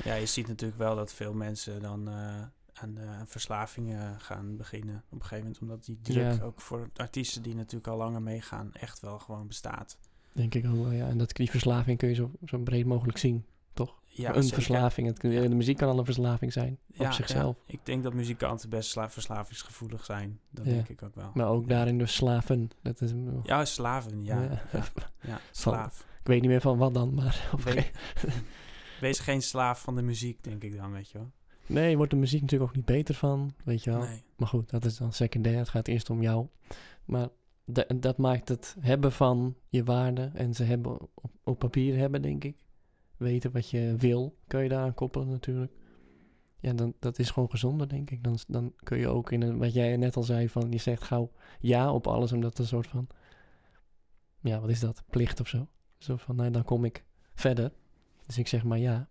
[0.05, 2.43] Ja, je ziet natuurlijk wel dat veel mensen dan eh,
[2.81, 5.61] aan, de, aan verslavingen gaan beginnen op een gegeven moment.
[5.61, 6.45] Omdat die druk Ja.
[6.45, 9.99] ook voor artiesten die natuurlijk al langer meegaan echt wel gewoon bestaat.
[10.33, 11.09] denk ik ook wel, ja.
[11.09, 13.99] En dat, die verslaving kun je zo, zo breed mogelijk zien, toch?
[14.05, 14.55] Ja, een zeker.
[14.63, 15.07] verslaving.
[15.07, 15.21] Het.
[15.21, 17.57] De muziek kan al een verslaving zijn, Ja, op zichzelf.
[17.67, 17.73] ja.
[17.73, 20.41] Ik denk dat muzikanten best sla- verslavingsgevoelig zijn.
[20.51, 20.71] Dat Ja.
[20.73, 21.31] denk ik ook wel.
[21.35, 22.71] Maar ook daarin dus slaven.
[22.83, 23.13] Dat is,
[23.43, 24.63] Ja, slaven, ja.
[25.21, 25.41] Ja.
[25.51, 26.07] Slaaf.
[26.21, 27.51] Ik weet niet meer van wat dan, maar...
[27.65, 27.91] Wees,
[29.01, 31.31] wees geen slaaf van de muziek, denk ik dan, weet je wel.
[31.71, 34.01] Nee, wordt de muziek natuurlijk ook niet beter van, weet je wel.
[34.01, 34.23] Nee.
[34.37, 35.59] Maar goed, dat is dan secundair.
[35.59, 36.47] Het gaat eerst om jou.
[37.05, 37.29] Maar
[37.65, 42.23] da- dat maakt het hebben van je waarde en ze hebben op, op papier hebben,
[42.23, 42.65] denk ik.
[43.17, 45.73] Weten wat je wil, kun je daaraan koppelen natuurlijk.
[46.61, 48.25] Ja, dan, dat is gewoon gezonder, denk ik.
[48.25, 51.03] Dan, dan kun je ook in een, wat jij net al zei, van je zegt
[51.03, 51.31] gauw
[51.61, 53.07] ja op alles, omdat een soort van,
[54.41, 55.03] ja, wat is dat?
[55.11, 55.69] Plicht of zo.
[55.99, 57.05] Zo van, nou, dan kom ik
[57.35, 57.73] verder.
[58.27, 59.09] Dus ik zeg maar ja.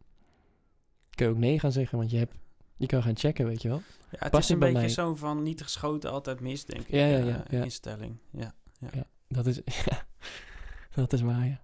[1.09, 2.35] Kun je ook nee gaan zeggen, want je hebt,
[2.79, 3.81] je kan gaan checken, weet je wel.
[4.11, 6.91] Ja, het Past is een beetje zo van niet geschoten, altijd mis, denk ik.
[6.91, 7.63] Ja, ja, eh, ja, ja.
[7.63, 8.53] Instelling, ja.
[9.27, 10.05] Dat is, ja,
[10.95, 11.61] dat is waar, ja.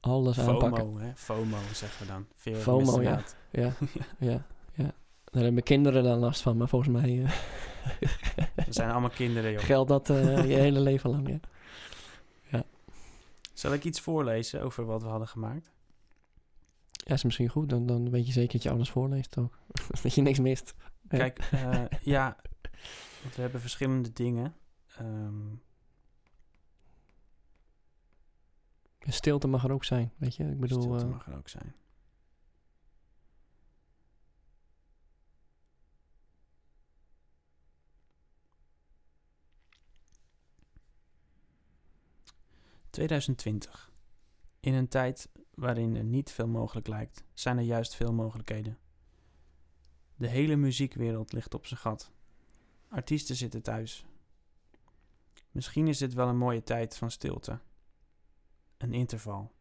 [0.00, 0.78] Alles aanpakken.
[0.78, 1.12] FOMO, hè?
[1.14, 2.26] FOMO zeggen we dan.
[2.54, 3.22] Of FOMO, ja.
[3.50, 3.72] Ja,
[4.30, 4.92] ja, ja.
[5.24, 7.30] Daar hebben kinderen dan last van, maar volgens mij eh,
[8.54, 9.62] We zijn allemaal kinderen, joh.
[9.62, 11.40] geldt dat eh, je hele leven lang, ja.
[13.52, 15.70] Zal ik iets voorlezen over wat we hadden gemaakt?
[17.04, 17.68] Ja, is misschien goed.
[17.68, 19.58] Dan, dan weet je zeker dat je alles voorleest ook.
[20.02, 20.74] dat je niks mist.
[21.08, 22.36] Kijk, eh, ja,
[23.22, 24.54] want we hebben verschillende dingen.
[24.96, 25.54] Ehm,
[29.12, 30.44] Stilte mag er ook zijn, weet je.
[30.44, 31.74] Ik bedoel, stilte eh, mag er ook zijn.
[42.90, 43.90] ...2020.
[44.60, 45.28] In een tijd
[45.60, 47.24] waarin er niet veel mogelijk lijkt...
[47.34, 48.78] ...zijn er juist veel mogelijkheden.
[50.16, 52.12] De hele muziekwereld ligt op zijn gat.
[52.88, 54.06] Artiesten zitten thuis.
[55.50, 57.60] Misschien is dit wel een mooie tijd van stilte.
[58.76, 59.52] Een interval.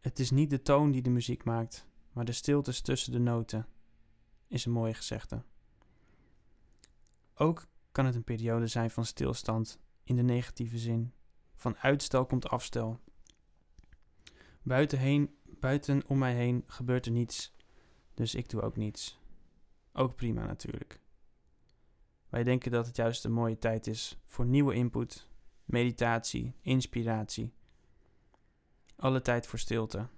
[0.00, 3.66] Het is niet de toon die de muziek maakt, maar de stiltes tussen de noten,
[4.46, 5.42] is een mooie gezegde.
[7.34, 11.12] Ook kan het een periode zijn van stilstand in de negatieve zin.
[11.54, 13.00] Van uitstel komt afstel.
[14.68, 17.54] Buiten, heen, buiten om mij heen gebeurt er niets,
[18.14, 19.18] dus ik doe ook niets.
[19.92, 21.00] Ook prima natuurlijk.
[22.28, 25.28] Wij denken dat het juist een mooie tijd is voor nieuwe input,
[25.64, 27.52] meditatie, inspiratie.
[28.96, 30.08] Alle tijd voor stilte.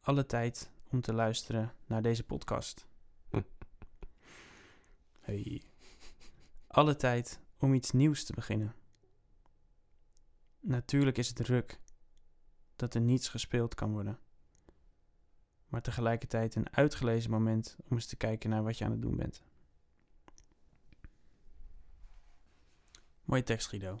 [0.00, 2.86] Alle tijd om te luisteren naar deze podcast.
[5.20, 5.62] Hey.
[6.66, 8.74] Alle tijd om iets nieuws te beginnen.
[10.60, 11.78] Natuurlijk is het druk
[12.76, 14.18] dat er niets gespeeld kan worden.
[15.66, 19.16] Maar tegelijkertijd een uitgelezen moment om eens te kijken naar wat je aan het doen
[19.16, 19.42] bent.
[23.24, 24.00] Mooie tekst, Guido.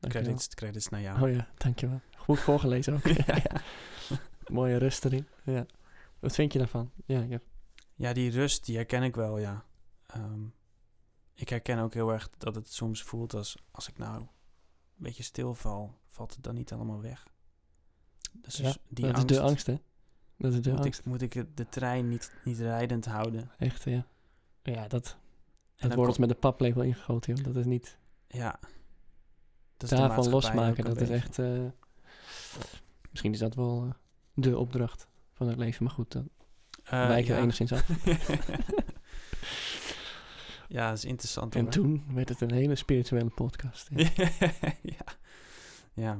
[0.00, 0.32] dankjewel.
[0.32, 1.22] Credits, credits naar jou.
[1.22, 2.00] Oh ja, dankjewel.
[2.16, 3.06] Goed voorgelezen ook.
[3.26, 3.62] ja, ja.
[4.56, 5.26] Mooie rust erin.
[5.44, 5.66] Ja.
[6.18, 6.90] Wat vind je daarvan?
[7.04, 7.40] Ja, ja.
[7.94, 9.64] Ja, die rust, die herken ik wel, ja.
[10.06, 10.44] Ehm,
[11.34, 13.56] ik herken ook heel erg dat het soms voelt als...
[13.70, 14.28] als ik nou een
[14.96, 17.26] beetje stilval, valt het dan niet allemaal weg.
[18.32, 19.74] Dus Ja, die dat angst, is de angst, hè?
[20.36, 20.98] Dat is de moet, angst.
[21.00, 23.50] ik, moet ik de trein niet, niet rijdend houden.
[23.58, 24.06] Echt, ja.
[24.62, 25.16] Ja, dat,
[25.76, 27.44] dat wordt met de paplepel ingegoten, joh.
[27.44, 27.98] Dat is niet...
[28.28, 28.58] Ja.
[29.76, 31.38] Dat is Daarvan losmaken, dat is echt...
[31.38, 31.64] eh,
[33.10, 33.92] misschien is dat wel eh,
[34.34, 35.84] de opdracht van het leven.
[35.84, 36.28] Maar goed, dan
[36.84, 37.40] Eh, wijken ja.
[37.40, 37.88] enigszins af.
[40.68, 41.70] ja, dat is interessant En hoor.
[41.70, 43.88] toen werd het een hele spirituele podcast.
[43.94, 44.10] Ja.
[44.82, 45.04] ja.
[45.92, 46.18] ja.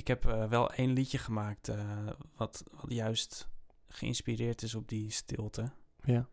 [0.00, 3.48] Ik heb eh, wel één liedje gemaakt eh, wat, wat juist
[3.86, 5.70] geïnspireerd is op die stilte.
[6.04, 6.28] ja.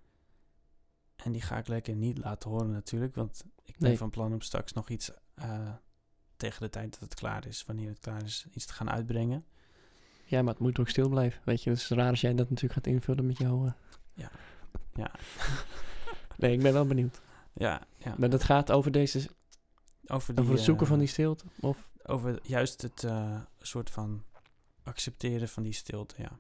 [1.18, 3.98] En die ga ik lekker niet laten horen natuurlijk, want ik ben Nee.
[3.98, 5.74] van plan om straks nog iets eh,
[6.36, 9.46] tegen de tijd dat het klaar is, wanneer het klaar is, iets te gaan uitbrengen.
[10.26, 11.42] Ja, maar het moet ook stil blijven.
[11.46, 13.74] Weet je, het is raar als jij dat natuurlijk gaat invullen met jouw...
[14.14, 14.32] Ja.
[14.94, 15.12] Ja.
[16.38, 17.22] nee, ik ben wel benieuwd.
[17.54, 18.16] Ja, ja.
[18.18, 19.30] Maar dat gaat over deze...
[20.08, 21.46] over, die, Over het zoeken van die stilte?
[21.60, 21.90] Of...
[22.08, 24.24] Over juist het eh, soort van
[24.84, 26.32] accepteren van die stilte, ja.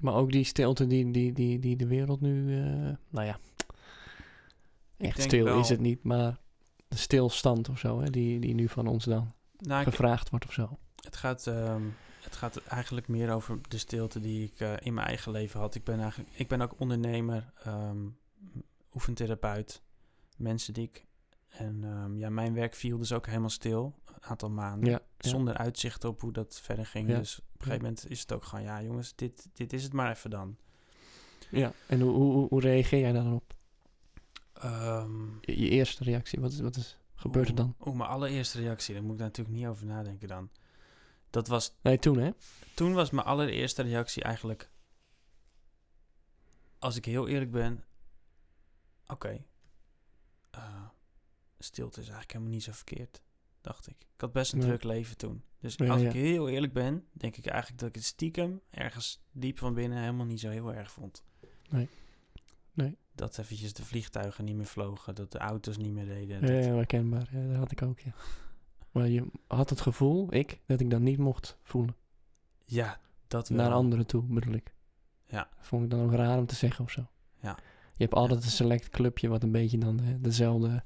[0.00, 2.56] Maar ook die stilte die, die, die, die de wereld nu...
[2.62, 3.38] eh, nou ja...
[4.96, 6.40] Echt stil wel- is het niet, maar...
[6.88, 10.46] De stilstand of zo, hè, die, die nu van ons dan Nou, ik- gevraagd wordt
[10.46, 10.78] of zo.
[11.04, 11.82] Het gaat, ehm,
[12.20, 15.74] het gaat eigenlijk meer over de stilte die ik eh, in mijn eigen leven had.
[15.74, 18.06] Ik ben, eigenlijk, ik ben ook ondernemer, ehm,
[18.94, 19.82] oefentherapeut,
[20.36, 21.06] mensendik.
[21.52, 24.90] En ehm, ja, mijn werk viel dus ook helemaal stil, een aantal maanden.
[24.90, 25.28] Ja, ja.
[25.30, 27.08] Zonder uitzicht op hoe dat verder ging.
[27.08, 27.18] Ja.
[27.18, 29.92] Dus op een gegeven moment is het ook gewoon, ja jongens, dit, dit is het
[29.92, 30.56] maar even dan.
[31.50, 33.54] Ja, en hoe, hoe, hoe- reageer jij daar dan op?
[34.52, 37.74] Ehm, Je, je eerste reactie, wat is, wat is gebeurt er dan?
[37.86, 40.50] Oeh, mijn allereerste reactie, daar moet ik natuurlijk niet over nadenken dan.
[41.30, 42.30] Dat was Nee, toen hè?
[42.74, 44.70] toen was mijn allereerste reactie eigenlijk...
[46.78, 47.84] Als ik heel eerlijk ben...
[49.06, 49.44] Oké.
[50.50, 50.82] eh,
[51.64, 53.22] stilte is eigenlijk helemaal niet zo verkeerd,
[53.60, 53.96] dacht ik.
[54.00, 54.68] Ik had best een Nee.
[54.68, 55.42] druk leven toen.
[55.58, 56.06] Dus Ja, als ja.
[56.08, 58.60] ik heel eerlijk ben, denk ik eigenlijk dat ik het stiekem...
[58.70, 61.24] ergens diep van binnen helemaal niet zo heel erg vond.
[61.70, 61.88] Nee.
[62.72, 62.96] Nee.
[63.14, 66.40] Dat eventjes de vliegtuigen niet meer vlogen, dat de auto's niet meer deden.
[66.40, 67.28] Ja, dat- ja, herkenbaar.
[67.32, 68.12] Ja, dat had ik ook, ja.
[68.90, 71.96] Maar je had het gevoel, ik, dat ik dat niet mocht voelen.
[72.64, 73.58] ja, dat wel.
[73.58, 74.74] Naar anderen toe, bedoel ik.
[75.26, 75.48] Ja.
[75.58, 77.06] Vond ik dan ook raar om te zeggen of zo.
[77.40, 77.58] Ja.
[77.96, 80.84] Je hebt altijd een select clubje wat een beetje dan dezelfde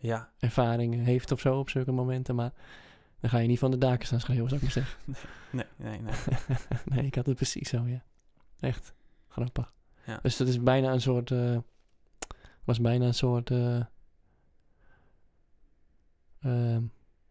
[0.00, 2.34] Ja, ervaringen heeft of zo op zulke momenten.
[2.34, 2.52] Maar
[3.20, 4.98] dan ga je niet van de daken staan schreeuwen, zou ik maar zeggen.
[5.50, 6.14] nee, nee, nee.
[6.96, 8.04] nee, ik had het precies zo, ja.
[8.60, 8.92] Echt
[9.28, 9.74] grappig.
[10.06, 10.18] Ja.
[10.22, 11.30] Dus dat is bijna een soort...
[11.30, 11.58] eh,
[12.64, 13.50] was bijna een soort...
[13.50, 13.80] eh,
[16.40, 16.82] ehm,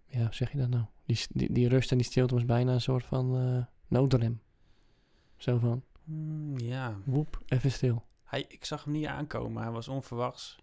[0.07, 0.83] ja, hoe zeg je dat nou?
[1.05, 4.41] Die, die rust en die stilte was bijna een soort van eh, noodrem.
[5.37, 8.03] Zo van, Mm, ja, woep, even stil.
[8.23, 9.61] hij, ik zag hem niet aankomen.
[9.63, 10.57] Hij was onverwachts.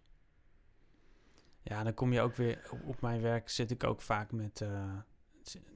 [1.65, 2.69] Ja, dan kom je ook weer...
[2.71, 4.97] Op, op mijn werk zit ik ook vaak met, eh,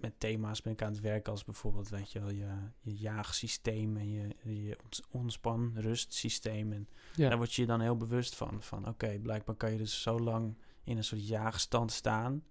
[0.01, 1.29] met thema's ben ik aan het werk.
[1.29, 4.77] Als bijvoorbeeld, weet je wel, je, je jaagsysteem en je, je
[5.11, 6.73] ontspan, rustsysteem.
[6.73, 8.63] En Ja, daar word je je dan heel bewust van.
[8.63, 12.43] Van oké, blijkbaar kan je dus zo lang in een soort jaagstand staan.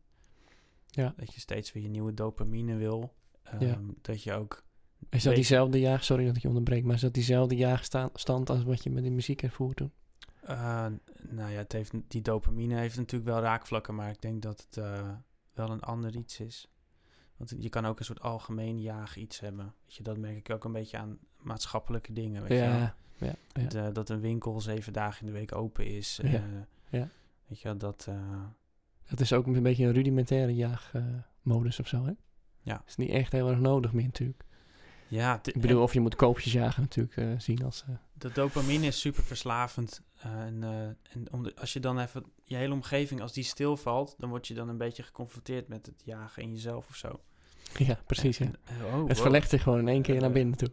[0.86, 1.14] Ja.
[1.18, 3.14] Dat je steeds weer je nieuwe dopamine wil.
[3.44, 3.58] Ja.
[3.60, 4.64] Ehm, Dat je ook...
[5.10, 6.04] is dat diezelfde jaag...
[6.04, 9.12] Sorry dat ik je onderbreek, maar is dat diezelfde jaagstand als wat je met die
[9.12, 9.92] muziek ervoer toen?
[10.48, 10.86] Eh,
[11.30, 14.78] nou ja, het heeft, die dopamine heeft natuurlijk wel raakvlakken, maar ik denk dat het
[14.78, 15.10] eh,
[15.54, 16.70] wel een ander iets is.
[17.38, 19.74] Want je kan ook een soort algemeen jaag iets hebben.
[19.86, 22.42] Weet je, dat merk ik ook een beetje aan maatschappelijke dingen.
[22.42, 22.64] Weet je.
[22.66, 23.62] Ja, ja, ja.
[23.64, 26.20] Dat, eh, dat een winkel zeven dagen in de week open is.
[26.24, 26.44] Ja,
[26.90, 27.10] ja.
[27.48, 28.08] Weet je dat...
[29.10, 32.12] Dat is ook een beetje een rudimentaire jaagmodus of zo, hè?
[32.62, 32.84] Ja.
[32.88, 34.44] Is niet echt heel erg nodig meer natuurlijk.
[35.08, 37.84] ja, Ik bedoel, of je moet koopjes jagen natuurlijk zien als...
[37.88, 40.02] eh, de dopamine is super verslavend.
[40.18, 42.26] Eh, en eh, en om de, als je dan even...
[42.44, 44.16] Je hele omgeving, als die stilvalt...
[44.18, 47.22] dan word je dan een beetje geconfronteerd met het jagen in jezelf of zo.
[47.78, 48.40] ja, precies.
[48.40, 49.18] En, eh, oh, Het wow.
[49.18, 50.72] verlegt zich gewoon in één keer naar binnen toe.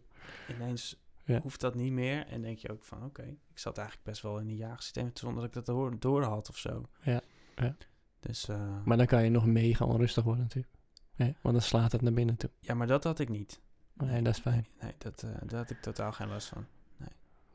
[0.48, 1.40] ineens Ja.
[1.40, 2.26] hoeft dat niet meer.
[2.26, 5.40] En denk je ook van, oké, ik zat eigenlijk best wel in een jaagsysteem zonder
[5.40, 6.88] dat ik dat door, had of zo.
[7.02, 7.20] Ja,
[7.57, 7.76] ja.
[8.20, 8.46] Dus,
[8.85, 10.74] Maar dan kan je nog mega onrustig worden natuurlijk.
[11.14, 11.24] Hè?
[11.24, 12.50] Want dan slaat het naar binnen toe.
[12.61, 13.61] ja, maar dat had ik niet.
[13.92, 14.66] Nee, dat is fijn.
[14.80, 16.66] Nee, nee, dat, daar had ik totaal geen last van.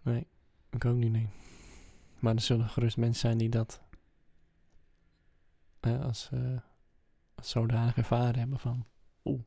[0.01, 0.27] Nee,
[0.69, 1.29] ik ook niet, nee.
[2.19, 3.81] Maar er zullen gerust mensen zijn die dat
[5.79, 6.39] hè, als, eh,
[7.35, 8.85] als zodanig ervaren hebben van...
[9.23, 9.41] Oeh,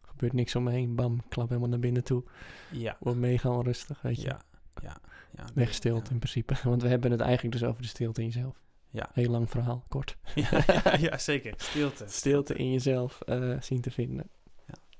[0.00, 0.94] gebeurt niks om me heen.
[0.94, 2.24] Bam, klap helemaal naar binnen toe.
[2.70, 4.28] Ja, Word mega onrustig, weet je.
[4.28, 4.40] ja,
[4.82, 4.96] ja.
[5.36, 6.12] ja Wegstilt ja.
[6.12, 6.54] in principe.
[6.68, 8.62] Want we hebben het eigenlijk dus over de stilte in jezelf.
[8.90, 9.10] Ja.
[9.12, 10.16] Heel lang verhaal, kort.
[10.34, 11.54] Ja, ja, ja, zeker.
[11.56, 12.04] Stilte.
[12.08, 14.30] Stilte in jezelf eh, zien te vinden.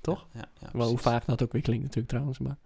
[0.01, 0.27] toch?
[0.33, 2.39] Ja, ja, Wel hoe vaak dat ook weer klinkt natuurlijk trouwens.
[2.39, 2.57] Maar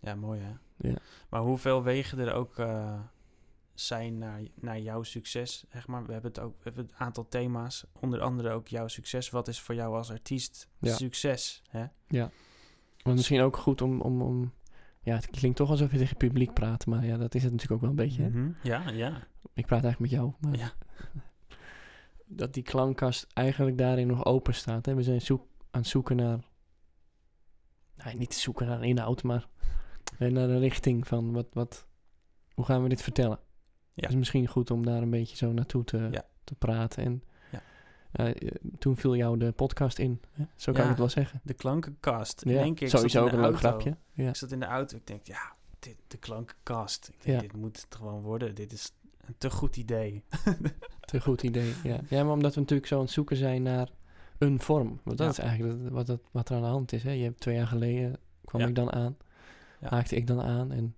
[0.00, 0.52] Ja, mooi hè.
[0.78, 0.94] Ja.
[1.28, 3.00] Maar hoeveel wegen er ook eh,
[3.74, 6.06] zijn naar, naar jouw succes, zeg maar.
[6.06, 9.30] We hebben het ook, we hebben een aantal thema's, onder andere ook jouw succes.
[9.30, 10.94] Wat is voor jou als artiest Ja.
[10.94, 11.84] succes, hè?
[13.04, 14.52] maar misschien ook goed om, om, om...
[15.00, 16.86] Ja, het klinkt toch alsof je tegen het publiek praat.
[16.86, 18.22] Maar ja, dat is het natuurlijk ook wel een beetje.
[18.22, 18.28] hè.
[18.28, 18.50] Mhm.
[18.62, 19.26] Ja, ja.
[19.54, 20.32] Ik praat eigenlijk met jou.
[20.40, 20.72] Maar Ja.
[22.26, 24.86] Dat die klankkast eigenlijk daarin nog open staat.
[24.86, 24.94] Hè?
[24.94, 26.38] We zijn zoek, aan het zoeken naar...
[28.16, 29.48] Niet zoeken naar een inhoud, maar...
[30.18, 31.86] eh, naar een richting van wat, wat...
[32.54, 33.38] Hoe gaan we dit vertellen?
[33.94, 34.02] Ja.
[34.02, 36.24] Het is misschien goed om daar een beetje zo naartoe te, Ja.
[36.44, 37.04] te praten.
[37.04, 37.62] En Ja.
[38.12, 38.34] eh, eh,
[38.78, 40.20] toen viel jou de podcast in.
[40.32, 40.44] Hè?
[40.56, 41.40] Zo kan ik het wel zeggen.
[41.44, 42.42] De klankenkast.
[42.42, 43.96] In één keer, sowieso ook de een leuk grapje.
[44.12, 44.28] Ja.
[44.28, 44.96] Ik zat in de auto.
[44.96, 47.08] Ik denk, ja, dit, de klankenkast.
[47.12, 48.54] Ik denk, dit moet het gewoon worden.
[48.54, 48.92] Dit is
[49.26, 50.22] een te goed idee.
[51.00, 52.00] Te goed idee, ja.
[52.08, 53.88] Ja, maar omdat we natuurlijk zo aan het zoeken zijn naar
[54.38, 55.00] een vorm.
[55.04, 55.32] Want dat Ja.
[55.32, 57.02] is eigenlijk wat, het- wat er aan de hand is.
[57.02, 57.10] Hè.
[57.10, 58.66] Je hebt twee jaar geleden, kwam Ja.
[58.66, 59.16] ik dan aan,
[59.80, 59.88] Ja.
[59.88, 60.72] haakte ik dan aan.
[60.72, 60.94] En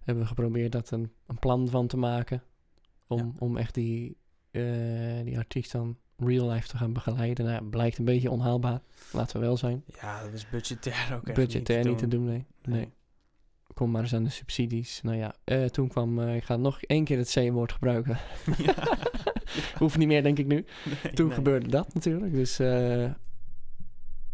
[0.00, 2.42] hebben we geprobeerd dat een, een plan van te maken.
[3.06, 3.32] Om, Ja.
[3.38, 4.16] om echt die,
[4.50, 4.62] eh,
[5.24, 7.44] die artiest dan real life te gaan begeleiden.
[7.44, 8.80] Nou, ja, blijkt een beetje onhaalbaar.
[9.12, 9.84] Laten we wel zijn.
[10.00, 12.46] Ja, dat is budgetair ook echt Budgetair niet te doen, nee.
[12.62, 12.76] Nee.
[12.78, 12.92] nee.
[13.74, 15.00] Kom maar eens aan de subsidies.
[15.02, 18.18] Nou ja, eh, toen kwam, eh, ik ga nog één keer het C-woord gebruiken.
[18.58, 18.74] Ja.
[19.78, 20.64] Hoeft niet meer, denk ik nu.
[21.02, 22.32] Nee, Toen gebeurde dat natuurlijk.
[22.32, 22.58] Dus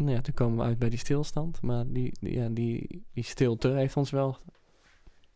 [0.01, 1.63] nou ja, toen komen we uit bij die stilstand.
[1.63, 4.37] Maar die, die, ja, die, die stilte heeft ons wel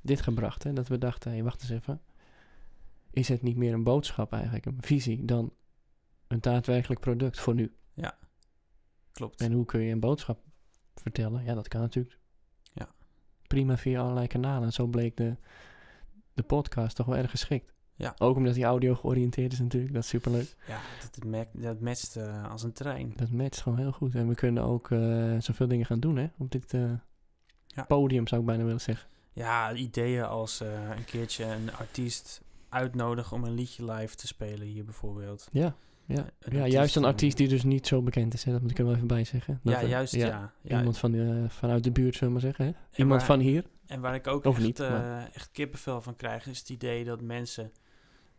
[0.00, 0.62] dit gebracht.
[0.62, 0.72] Hè?
[0.72, 2.00] Dat we dachten, hé, wacht eens even.
[3.10, 5.52] Is het niet meer een boodschap eigenlijk, een visie, dan
[6.26, 7.74] een daadwerkelijk product voor nu?
[9.12, 9.40] Klopt.
[9.40, 10.40] En hoe kun je een boodschap
[10.94, 11.44] vertellen?
[11.44, 12.18] Ja, dat kan natuurlijk.
[12.72, 12.88] Ja.
[13.46, 14.64] Prima via allerlei kanalen.
[14.64, 15.36] En zo bleek de,
[16.34, 17.73] de podcast toch wel erg geschikt.
[17.96, 18.14] Ja.
[18.18, 19.92] Ook omdat die audio georiënteerd is natuurlijk.
[19.94, 20.54] Dat is superleuk.
[20.66, 23.12] Ja, dat, dat, matcht eh, als een trein.
[23.16, 24.14] Dat matcht gewoon heel goed.
[24.14, 26.90] En we kunnen ook eh, zoveel dingen gaan doen hè, op dit eh,
[27.66, 27.82] Ja.
[27.84, 29.08] podium, zou ik bijna willen zeggen.
[29.32, 34.84] Ja, ideeën als een keertje een artiest uitnodigen om een liedje live te spelen hier
[34.84, 35.48] bijvoorbeeld.
[35.52, 35.74] Ja,
[36.06, 38.44] Ja, Een ja juist een artiest die dus niet zo bekend is.
[38.44, 38.52] Hè?
[38.52, 39.60] Dat moet ik er wel even bij zeggen.
[39.62, 40.52] Dat Ja, er- juist, ja.
[40.62, 40.78] ja.
[40.78, 42.64] Iemand van, vanuit de buurt, zullen we maar zeggen.
[42.66, 42.98] Hè?
[42.98, 43.64] Iemand waar- van hier.
[43.86, 47.04] En waar ik ook Of echt, niet, maar- echt kippenvel van krijg, is het idee
[47.04, 47.72] dat mensen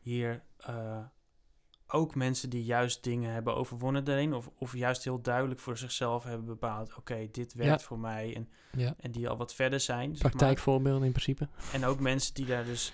[0.05, 0.97] hier, eh,
[1.87, 6.23] ook mensen die juist dingen hebben overwonnen daarin, of, of juist heel duidelijk voor zichzelf
[6.23, 7.87] hebben bepaald, oké, dit werkt Ja.
[7.87, 8.93] voor mij, en, Ja.
[8.97, 10.11] en die al wat verder zijn.
[10.13, 10.31] zeg maar.
[10.31, 11.47] Praktijkvoorbeelden in principe.
[11.73, 12.93] En ook mensen die daar dus,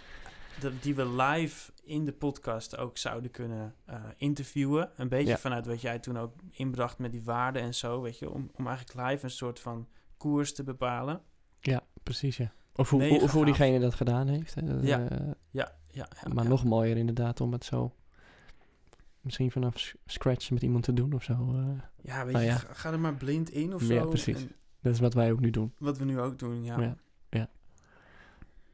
[0.81, 4.91] die we live in de podcast ook zouden kunnen eh, interviewen.
[4.95, 5.37] Een beetje Ja.
[5.37, 8.67] vanuit wat jij toen ook inbracht met die waarden en zo, weet je, om, om
[8.67, 11.21] eigenlijk live een soort van koers te bepalen.
[11.59, 12.51] Ja, precies ja.
[12.75, 14.55] Of hoe, diegene dat gedaan heeft.
[14.55, 14.63] Hè?
[14.75, 15.07] Dat, Ja.
[15.09, 16.33] eh, Ja, ja, ja.
[16.33, 16.49] maar ja.
[16.49, 17.93] nog mooier inderdaad om het zo...
[19.21, 21.33] Misschien vanaf scratch met iemand te doen of zo.
[21.33, 21.65] eh.
[22.01, 22.57] Ja, weet Nou je, ja.
[22.57, 24.07] Ga, ga er maar blind in of Ja, zo.
[24.07, 24.41] precies.
[24.41, 24.51] En
[24.81, 25.73] dat is wat wij ook nu doen.
[25.77, 26.79] wat we nu ook doen, ja.
[26.81, 26.95] Ja.
[27.29, 27.49] ja.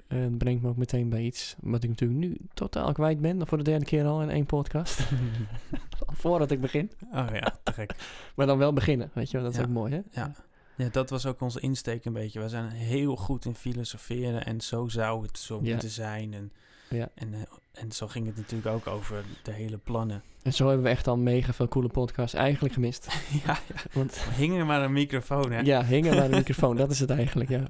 [0.07, 3.47] En dat brengt me ook meteen bij iets wat ik natuurlijk nu totaal kwijt ben.
[3.47, 4.99] Voor de derde keer al in één podcast.
[6.21, 6.91] Voordat ik begin.
[7.11, 7.93] Oh ja, te gek.
[8.35, 9.45] Maar dan wel beginnen, weet je wel.
[9.45, 9.65] Dat is Ja.
[9.65, 10.01] ook mooi, hè?
[10.21, 10.31] Ja.
[10.77, 12.39] Ja, dat was ook onze insteek een beetje.
[12.39, 15.71] We zijn heel goed in filosoferen en zo zou het zo Ja.
[15.71, 16.33] moeten zijn.
[16.33, 16.51] En,
[16.89, 17.09] Ja.
[17.15, 17.39] en, eh,
[17.71, 20.23] en zo ging het natuurlijk ook over de hele plannen.
[20.43, 23.07] En zo hebben we echt al mega veel coole podcasts eigenlijk gemist.
[23.45, 23.81] ja, ja.
[23.93, 25.59] Want Hing er maar een microfoon, hè?
[25.59, 26.75] ja, hingen maar een microfoon.
[26.75, 27.67] Dat is het eigenlijk, ja.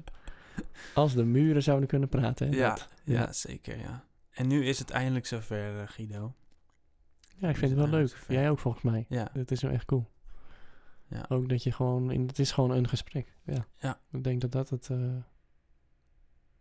[0.94, 2.48] Als de muren zouden kunnen praten.
[2.50, 2.56] Hè?
[2.56, 3.32] ja, Dat- ja, ja.
[3.32, 4.04] zeker, ja.
[4.30, 6.34] En nu is het eindelijk zover, eh, Guido.
[7.36, 8.08] ja, ik vind het wel leuk.
[8.08, 8.32] zover.
[8.32, 9.04] Jij ook volgens mij.
[9.08, 10.06] Ja, Dat is wel echt cool.
[11.08, 11.24] Ja.
[11.28, 12.10] Ook dat je gewoon...
[12.10, 13.34] In, het is gewoon een gesprek.
[13.44, 13.66] Ja.
[13.78, 14.00] Ja.
[14.12, 14.90] Ik denk dat dat het...
[14.90, 15.16] eh,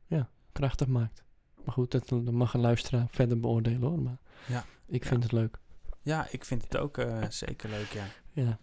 [0.05, 1.23] ja, krachtig maakt.
[1.63, 3.99] Maar goed, dat, dat mag een luisteraar verder beoordelen hoor.
[4.01, 4.65] Maar Ja.
[4.85, 5.09] ik Ja.
[5.09, 5.59] vind het leuk.
[6.01, 8.05] ja, ik vind het ook eh, zeker leuk, ja.
[8.31, 8.59] Ja,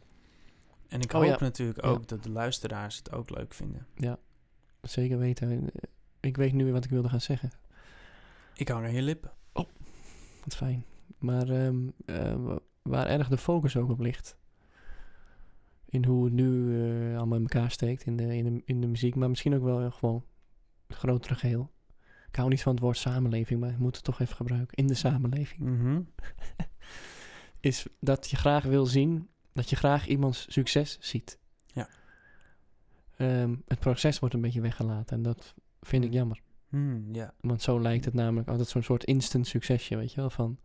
[0.89, 1.37] En ik Oh, hoop ja.
[1.41, 1.89] natuurlijk Ja.
[1.89, 3.87] ook dat de luisteraars het ook leuk vinden.
[4.83, 5.51] zeker weten.
[5.51, 5.71] En,
[6.21, 7.51] Ik weet nu weer wat ik wilde gaan zeggen.
[8.55, 9.33] Ik hou naar je lippen.
[10.45, 10.85] Wat fijn.
[11.19, 14.37] Maar ehm, eh, wa- waar erg de focus ook op ligt.
[15.95, 18.87] In hoe het nu eh, allemaal in elkaar steekt in de, in, de, in de
[18.87, 19.15] muziek.
[19.15, 20.25] Maar misschien ook wel gewoon
[20.87, 21.73] het grotere geheel.
[22.29, 24.77] Ik hou niet van het woord samenleving, maar ik moet het toch even gebruiken.
[24.77, 25.61] In de samenleving.
[25.61, 26.01] Mhm.
[27.61, 31.39] Is dat je graag wil zien, dat je graag iemands succes ziet.
[31.67, 31.89] Ja.
[33.17, 36.17] Ehm, het proces wordt een beetje weggelaten en dat vind ik Mm.
[36.17, 36.41] jammer.
[37.13, 37.35] Ja.
[37.41, 40.31] Want zo lijkt het namelijk altijd zo'n soort instant succesje, weet je wel.
[40.31, 40.59] Van,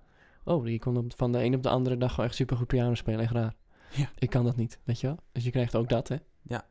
[0.44, 2.94] oh, die kon op, van de een op de andere dag gewoon echt supergoed piano
[2.96, 3.20] spelen.
[3.20, 3.56] Echt raar.
[3.92, 4.10] Ja.
[4.18, 5.18] Ik kan dat niet, weet je wel.
[5.32, 6.16] Dus je krijgt ook dat, hè.
[6.42, 6.58] Ja.
[6.62, 6.64] Een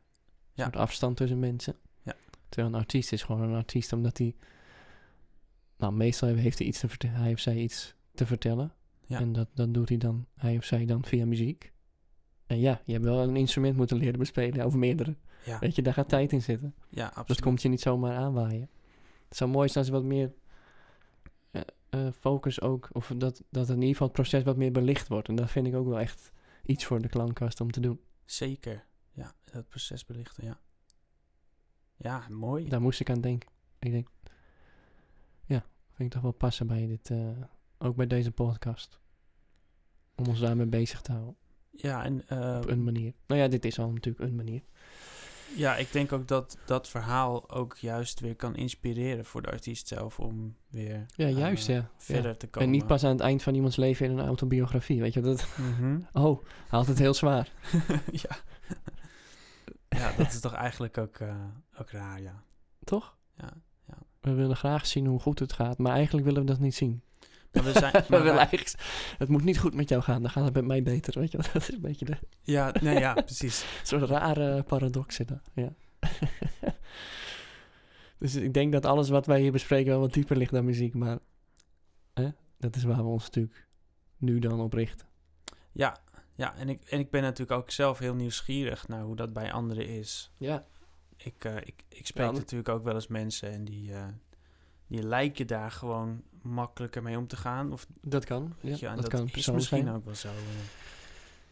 [0.53, 0.63] Ja.
[0.63, 1.75] soort afstand tussen mensen.
[2.03, 2.15] Ja.
[2.49, 4.35] Terwijl een artiest is gewoon een artiest omdat hij...
[5.77, 7.15] Nou, meestal heeft hij iets te vertellen.
[7.19, 8.73] Hij of zij iets te vertellen.
[9.05, 9.19] Ja.
[9.19, 11.71] En dat, dat doet hij dan, hij of zij dan via muziek.
[12.47, 15.15] En ja, je hebt wel een instrument moeten leren bespelen, of meerdere.
[15.45, 16.73] Ja, Weet je, daar gaat tijd in zitten.
[16.89, 17.27] ja absoluut.
[17.27, 18.69] Dat komt je niet zomaar aanwaaien.
[19.27, 20.33] Het zou mooi zijn als wat meer
[21.51, 25.07] eh, eh, focus ook, of dat, dat in ieder geval het proces wat meer belicht
[25.07, 25.27] wordt.
[25.27, 26.31] En dat vind ik ook wel echt
[26.63, 27.99] iets voor de klankkast om te doen.
[28.25, 28.85] Zeker.
[29.11, 30.59] Ja, dat proces belichten, ja.
[31.95, 32.69] Ja, mooi.
[32.69, 33.49] Daar moest ik aan denken.
[33.79, 34.07] Ik denk,
[35.45, 37.29] ja, vind ik toch wel passen bij dit, eh,
[37.77, 38.99] ook bij deze podcast.
[40.15, 41.35] Om ons daarmee bezig te houden.
[41.71, 43.13] Ja, en eh, Op een manier.
[43.27, 44.63] Nou ja, dit is al natuurlijk een manier.
[45.55, 49.87] Ja, ik denk ook dat dat verhaal ook juist weer kan inspireren voor de artiest
[49.87, 51.89] zelf om weer Ja, eh, juist, ja.
[51.97, 52.37] verder Ja.
[52.37, 52.67] te komen.
[52.67, 55.01] En niet pas aan het eind van iemands leven in een autobiografie.
[55.01, 55.99] Weet je, dat, Mhm.
[56.25, 57.51] oh, haalt het heel zwaar.
[58.11, 58.37] ja.
[59.89, 61.35] ja, dat is toch eigenlijk ook, eh,
[61.79, 62.43] ook raar, ja.
[62.83, 63.15] Toch?
[63.37, 63.53] ja.
[64.19, 67.01] We willen graag zien hoe goed het gaat, maar eigenlijk willen we dat niet zien.
[67.51, 68.73] Maar we zijn, we maar willen wij- eigenlijk,
[69.17, 71.19] het moet niet goed met jou gaan, dan gaat het met mij beter.
[71.19, 73.65] Weet je, dat is een beetje de ja, nee, ja, precies.
[73.83, 75.49] soort rare paradox in dat.
[75.53, 75.73] Ja.
[78.17, 80.93] dus ik denk dat alles wat wij hier bespreken wel wat dieper ligt dan muziek,
[80.93, 81.17] maar
[82.13, 83.67] hè, dat is waar we ons natuurlijk
[84.17, 85.07] nu dan op richten.
[85.71, 85.97] Ja,
[86.35, 89.51] ja en, ik, en ik ben natuurlijk ook zelf heel nieuwsgierig naar hoe dat bij
[89.51, 90.31] anderen is.
[90.37, 90.65] Ja.
[91.17, 94.07] Ik, eh, ik, ik spreek Ja, natuurlijk ook wel eens mensen en die, eh,
[94.87, 97.71] die lijken daar gewoon makkelijker mee om te gaan.
[97.71, 98.53] Of, Dat kan.
[98.61, 99.95] Ja, en dat, dat, kan is misschien zijn.
[99.95, 100.27] ook wel zo.
[100.27, 100.33] eh.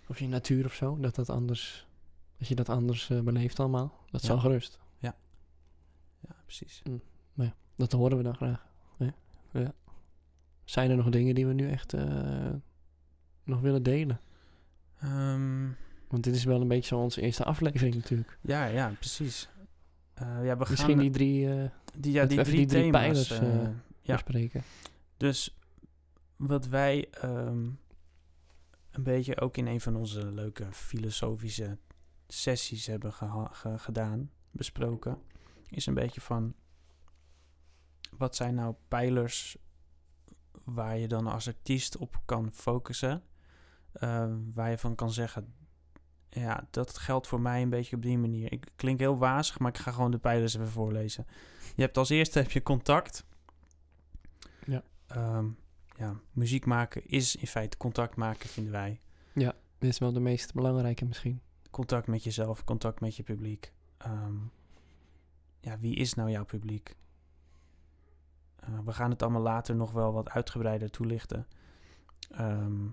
[0.08, 1.88] Of je natuur of zo, dat dat anders,
[2.38, 3.94] dat je dat anders eh, beleeft allemaal.
[4.12, 4.28] Dat Ja.
[4.28, 4.80] zal gerust.
[5.00, 5.16] ja,
[6.46, 6.82] precies.
[7.76, 8.66] Dat horen we dan graag.
[9.54, 9.74] Ja.
[10.64, 12.50] Zijn er nog dingen die we nu echt eh,
[13.44, 14.20] nog willen delen?
[15.00, 15.68] Ehm,
[16.08, 18.38] Want dit is wel een beetje zo onze eerste aflevering natuurlijk.
[18.42, 19.50] ja, ja, precies.
[20.20, 21.48] Ja, we Misschien gaan die drie
[21.98, 23.28] die, ja, die drie, even die drie thema's.
[23.28, 23.30] pijlers,
[24.08, 24.14] ja.
[24.14, 24.64] bespreken.
[25.18, 25.58] Dus
[26.36, 27.70] wat wij ehm,
[28.92, 31.78] een beetje ook in een van onze leuke filosofische
[32.28, 35.22] sessies hebben geha- ge- gedaan, besproken,
[35.70, 36.54] is een beetje van
[38.18, 39.58] wat zijn nou pijlers
[40.64, 43.24] waar je dan als artiest op kan focussen
[43.92, 45.54] eh, waar je van kan zeggen,
[46.30, 48.52] ja, dat geldt voor mij een beetje op die manier.
[48.52, 51.26] Ik klink heel wazig, maar ik ga gewoon de pijlers even voorlezen.
[51.76, 53.26] Je hebt als eerste heb je contact.
[55.08, 55.16] Ja.
[55.16, 55.48] Ehm,
[55.98, 59.02] ja, muziek maken is in feite contact maken, vinden wij.
[59.80, 61.42] Dit is wel de meest belangrijke misschien.
[61.72, 63.74] Contact met jezelf, contact met je publiek.
[63.98, 64.36] Ehm,
[65.60, 66.96] ja, wie is nou jouw publiek?
[68.56, 71.48] Eh, we gaan het allemaal later nog wel wat uitgebreider toelichten.
[72.30, 72.88] Ehm,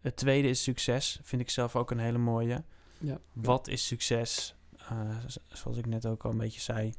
[0.00, 1.20] het tweede is succes.
[1.22, 2.64] Vind ik zelf ook een hele mooie.
[2.98, 3.18] Ja.
[3.32, 4.54] Wat is succes?
[4.78, 5.16] Eh,
[5.48, 6.92] zoals ik net ook al een beetje zei.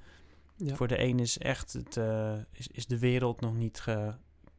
[0.55, 0.75] Ja.
[0.75, 4.15] Voor de een is echt het, eh, is, is de wereld nog niet ge-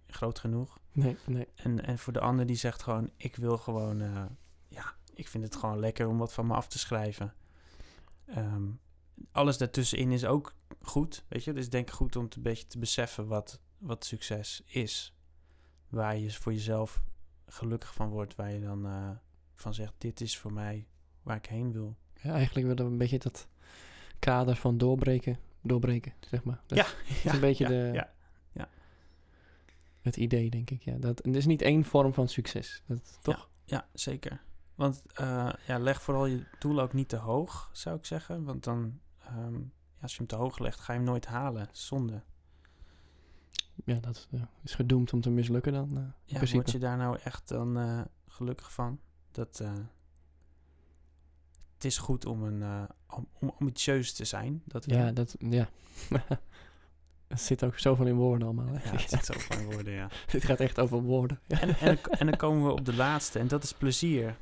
[0.09, 0.79] groot genoeg.
[0.93, 1.49] Nee, nee.
[1.55, 4.25] En, en voor de ander die zegt gewoon, ik wil gewoon, eh,
[4.69, 7.35] ja, ik vind het gewoon lekker om wat van me af te schrijven.
[8.27, 8.65] Ehm,
[9.33, 11.53] alles daartussenin is ook goed, weet je.
[11.53, 15.15] Dus denk goed om het een beetje te beseffen wat, wat succes is.
[15.89, 17.03] Waar je voor jezelf
[17.47, 19.11] gelukkig van wordt, waar je dan eh,
[19.55, 20.87] van zegt, dit is voor mij
[21.23, 21.97] waar ik heen wil.
[22.23, 23.49] Ja, eigenlijk willen we een beetje dat
[24.19, 26.63] kader van doorbreken, doorbreken, zeg maar.
[26.67, 26.87] Dat Ja,
[27.25, 28.07] is een beetje ja, de.
[30.09, 30.83] Het idee, denk ik.
[30.83, 30.97] Ja.
[30.99, 32.83] Dat, er is niet één vorm van succes.
[32.87, 33.49] Dat, toch?
[33.65, 34.41] Ja, zeker.
[34.75, 38.45] Want eh, ja, leg vooral je doel ook niet te hoog, zou ik zeggen.
[38.45, 41.69] Want dan, ehm, ja, als je hem te hoog legt, ga je hem nooit halen.
[41.73, 42.23] Zonde.
[43.85, 44.29] Ja, dat
[44.63, 45.97] is gedoemd om te mislukken dan.
[45.97, 46.57] eh, Ja, principe.
[46.63, 49.01] word je daar nou echt dan eh, gelukkig van?
[49.31, 49.59] Dat,
[51.75, 54.63] het is goed om, een, om, om ambitieus te zijn.
[54.65, 54.85] Dat.
[54.85, 55.69] Ja, dat, ja.
[57.29, 58.67] Er zit ook zoveel in woorden allemaal.
[58.67, 58.73] Hè?
[58.85, 60.09] ja, het zit zo van woorden, ja.
[60.33, 61.41] Dit gaat echt over woorden.
[61.47, 61.61] Ja.
[61.61, 64.37] En, en, en dan komen we op de laatste, en dat is plezier.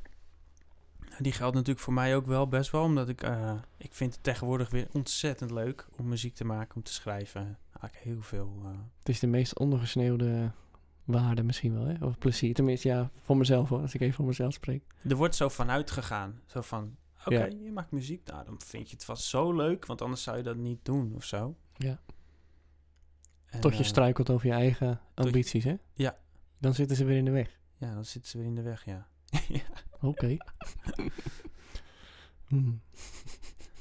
[1.19, 4.23] Die geldt natuurlijk voor mij ook wel best wel, omdat ik, eh, ik vind het
[4.23, 7.59] tegenwoordig weer ontzettend leuk om muziek te maken, om te schrijven.
[7.81, 8.61] Eigenlijk heel veel.
[8.65, 10.51] eh, Het is de meest ondergesneeuwde
[11.05, 12.05] waarde misschien wel, hè?
[12.05, 12.55] Of plezier.
[12.55, 14.83] Tenminste, ja, voor mezelf hoor, als ik even voor mezelf spreek.
[15.09, 16.41] er wordt zo vanuit gegaan.
[16.47, 17.45] Zo van, oké, Ja.
[17.47, 20.43] je maakt muziek, nou dan vind je het vast zo leuk, want anders zou je
[20.43, 21.57] dat niet doen of zo.
[21.77, 21.99] Ja.
[23.57, 25.77] En, Tot je eh, struikelt over je eigen je- ambities, hè?
[25.95, 26.17] Ja.
[26.59, 27.61] Dan zitten ze weer in de weg.
[27.77, 29.07] Ja, dan zitten ze weer in de weg, ja.
[30.01, 30.37] Oké.
[32.47, 32.81] Hmm.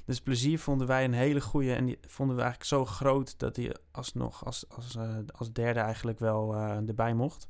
[0.05, 3.55] Dus plezier vonden wij een hele goede en die vonden we eigenlijk zo groot dat
[3.55, 7.47] die alsnog als, als, eh, als derde eigenlijk wel eh, erbij mocht.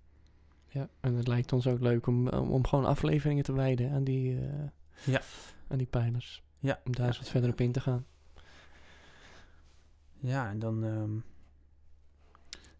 [0.67, 4.39] Ja, en het lijkt ons ook leuk om, om, gewoon afleveringen te wijden aan die,
[5.05, 5.21] Ja.
[5.67, 6.43] aan die pijlers.
[6.59, 8.05] Ja, Om daar eens wat verder op in te gaan.
[10.19, 10.83] Ja, en dan.
[10.83, 11.11] ehm,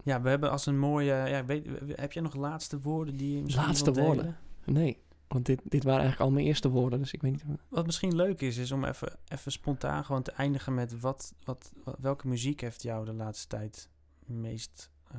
[0.06, 1.12] ja, we hebben als een mooie.
[1.14, 4.14] Ja, weet, heb jij nog laatste woorden die je misschien Laatste wilt delen?
[4.14, 4.36] woorden?
[4.64, 4.98] Nee,
[5.28, 7.44] want dit, dit waren eigenlijk al mijn eerste woorden, dus ik weet niet...
[7.68, 11.72] Wat misschien leuk is, is om even, even spontaan gewoon te eindigen met wat, wat,
[11.84, 13.88] wat- welke muziek heeft jou de laatste tijd
[14.24, 15.18] meest eh,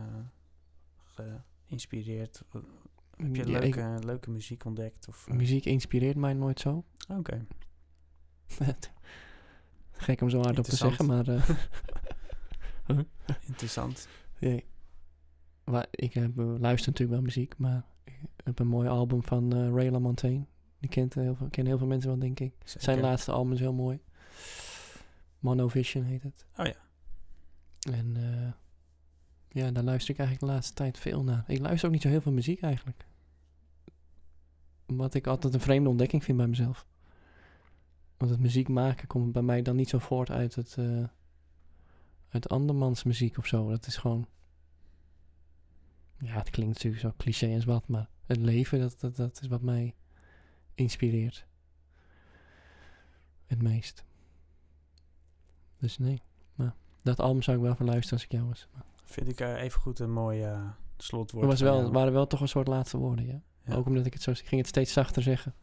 [1.68, 2.44] geïnspireerd?
[3.18, 5.08] Heb je Ja, ik- leuke, leuke muziek ontdekt?
[5.08, 6.84] Of, muziek inspireert mij nooit zo.
[7.08, 7.46] Oké.
[9.92, 11.28] Gek om zo hard op te zeggen, maar...
[11.28, 11.50] eh,
[13.48, 14.08] Interessant.
[14.40, 14.66] nee.
[15.92, 19.70] Ik heb, eh, luister natuurlijk wel muziek, maar ik heb een mooi album van eh
[19.70, 20.46] Ray LaMontagne.
[20.80, 22.54] Die kent heel veel, kennen heel veel mensen wel, denk ik.
[22.64, 24.00] Zijn laatste album is heel mooi.
[25.40, 26.46] Monovision heet het.
[26.58, 26.76] Oh ja.
[27.92, 28.52] En eh,
[29.48, 31.44] ja, daar luister ik eigenlijk de laatste tijd veel naar.
[31.48, 33.06] Ik luister ook niet zo heel veel muziek eigenlijk.
[34.86, 36.86] Wat ik altijd een vreemde ontdekking vind bij mezelf.
[38.18, 40.76] Want het muziek maken komt bij mij dan niet zo voort uit het...
[40.78, 41.04] eh,
[42.30, 43.70] uit andermans muziek of zo.
[43.70, 44.28] Dat is gewoon...
[46.20, 49.48] Ja, het klinkt natuurlijk zo cliché en wat, maar het leven, dat, dat, dat is
[49.48, 49.96] wat mij
[50.76, 51.46] inspireert.
[53.46, 54.04] Het meest.
[55.80, 56.22] Dus nee.
[56.56, 58.68] Maar dat album zou ik wel van luisteren als ik jou was.
[58.74, 61.44] Maar Vind ik eh, even goed een mooi eh, slotwoord.
[61.44, 61.92] het was wel, jou.
[61.92, 63.42] waren wel toch een soort laatste woorden, ja.
[63.64, 63.76] Ja.
[63.76, 64.32] Ook omdat ik het zo...
[64.32, 65.54] Ik ging het steeds zachter zeggen.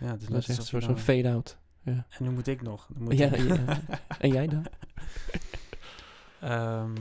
[0.00, 1.58] Ja, het is Dat net was echt zo'n fade-out.
[1.82, 2.06] Ja.
[2.08, 2.88] En nu moet ik nog.
[2.92, 3.60] Dan moet Ja, ik-.
[4.18, 4.66] En jij dan?
[6.40, 6.94] Ehm,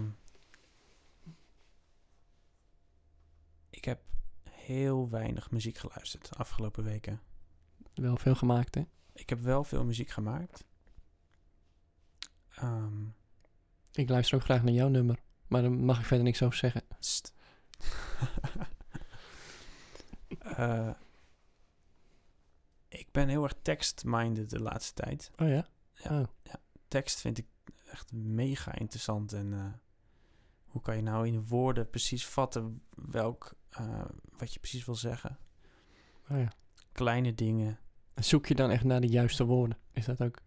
[3.85, 4.03] ik heb
[4.49, 7.21] heel weinig muziek geluisterd de afgelopen weken.
[7.93, 8.85] Wel veel gemaakt, hè?
[9.13, 10.65] Ik heb wel veel muziek gemaakt.
[12.49, 13.05] Ehm,
[13.91, 15.19] Ik luister ook graag naar jouw nummer.
[15.47, 16.81] Maar daar mag ik verder niks over zeggen.
[16.99, 17.33] St.
[20.39, 20.93] Eh,
[22.87, 25.31] ik ben heel erg text-minded de laatste tijd.
[25.35, 25.67] Oh ja?
[25.93, 26.19] Ja.
[26.21, 26.27] Oh.
[26.87, 27.47] Tekst vind ik
[27.85, 29.33] echt mega interessant.
[29.33, 29.73] En eh,
[30.65, 34.05] hoe kan je nou in woorden precies vatten welk, eh,
[34.37, 35.37] wat je precies wil zeggen?
[36.29, 36.51] oh ja.
[36.91, 37.79] Kleine dingen.
[38.15, 39.77] Zoek je dan echt naar de juiste woorden?
[39.91, 40.37] Is dat ook...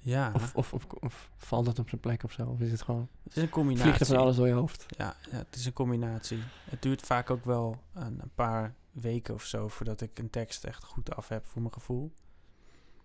[0.00, 2.46] Ja, Of, of, of, of valt het op zijn plek of zo?
[2.46, 3.08] Of is het gewoon...
[3.22, 3.84] het is een combinatie.
[3.84, 4.86] Vliegt er van alles door je hoofd?
[4.88, 6.38] Ja, ja, het is een combinatie.
[6.64, 10.64] Het duurt vaak ook wel een, een paar weken of zo voordat ik een tekst
[10.64, 12.12] echt goed af heb voor mijn gevoel.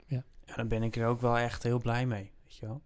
[0.05, 0.23] Ja.
[0.45, 2.81] Ja, dan ben ik er ook wel echt heel blij mee, weet je wel.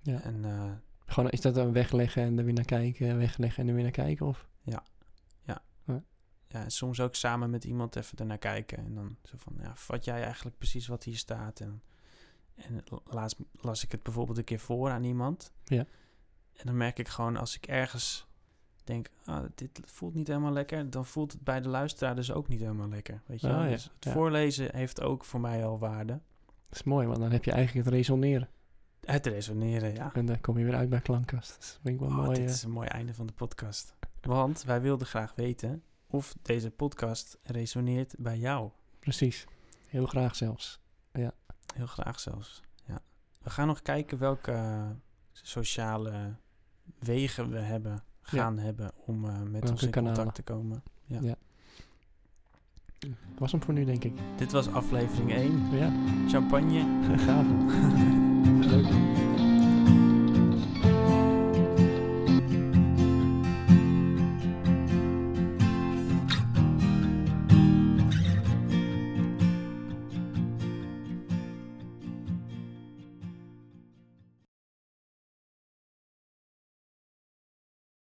[0.00, 0.20] Ja.
[0.20, 0.70] En eh,
[1.06, 3.92] Gewoon, is dat dan wegleggen en er weer naar kijken, wegleggen en er weer naar
[3.92, 4.26] kijken?
[4.26, 4.46] Of?
[4.62, 4.82] ja,
[6.60, 8.78] en soms ook samen met iemand even ernaar kijken.
[8.78, 11.60] En dan zo van, ja, vat jij eigenlijk precies wat hier staat?
[11.60, 11.82] En,
[12.54, 15.52] en laatst las ik het bijvoorbeeld een keer voor aan iemand.
[15.64, 15.86] Ja.
[16.52, 18.26] En dan merk ik gewoon, als ik ergens
[18.84, 22.48] denk, ah, dit voelt niet helemaal lekker, dan voelt het bij de luisteraar dus ook
[22.48, 23.22] niet helemaal lekker.
[23.26, 23.48] Weet je?
[23.48, 24.12] Ah, ja, Dus het ja.
[24.12, 26.20] voorlezen heeft ook voor mij al waarde.
[26.68, 28.48] Dat is mooi, want dan heb je eigenlijk het resoneren.
[29.00, 30.10] Het resoneren, ja.
[30.14, 31.54] En dan kom je weer uit bij klankkast.
[31.56, 32.40] Dat vind ik wel Oh, mooi.
[32.40, 33.94] dit is een mooi einde van de podcast.
[34.20, 35.82] Want wij wilden graag weten
[36.12, 38.70] of deze podcast resoneert bij jou.
[38.98, 39.46] Precies.
[39.88, 40.80] Heel graag zelfs.
[41.74, 42.62] Heel graag zelfs.
[42.84, 43.00] Ja.
[43.42, 44.84] We gaan nog kijken welke
[45.32, 46.34] sociale
[46.98, 50.16] wegen we hebben, gaan hebben om eh, met Welke ons in kanalen.
[50.16, 50.82] contact te komen.
[51.04, 51.18] Ja.
[51.22, 51.36] Ja.
[53.38, 54.12] Was hem voor nu, denk ik.
[54.36, 55.70] Dit was aflevering 1.
[55.70, 55.92] Ja,
[56.28, 57.18] Champagne.
[57.18, 57.46] gaaf.
[58.66, 58.86] Leuk.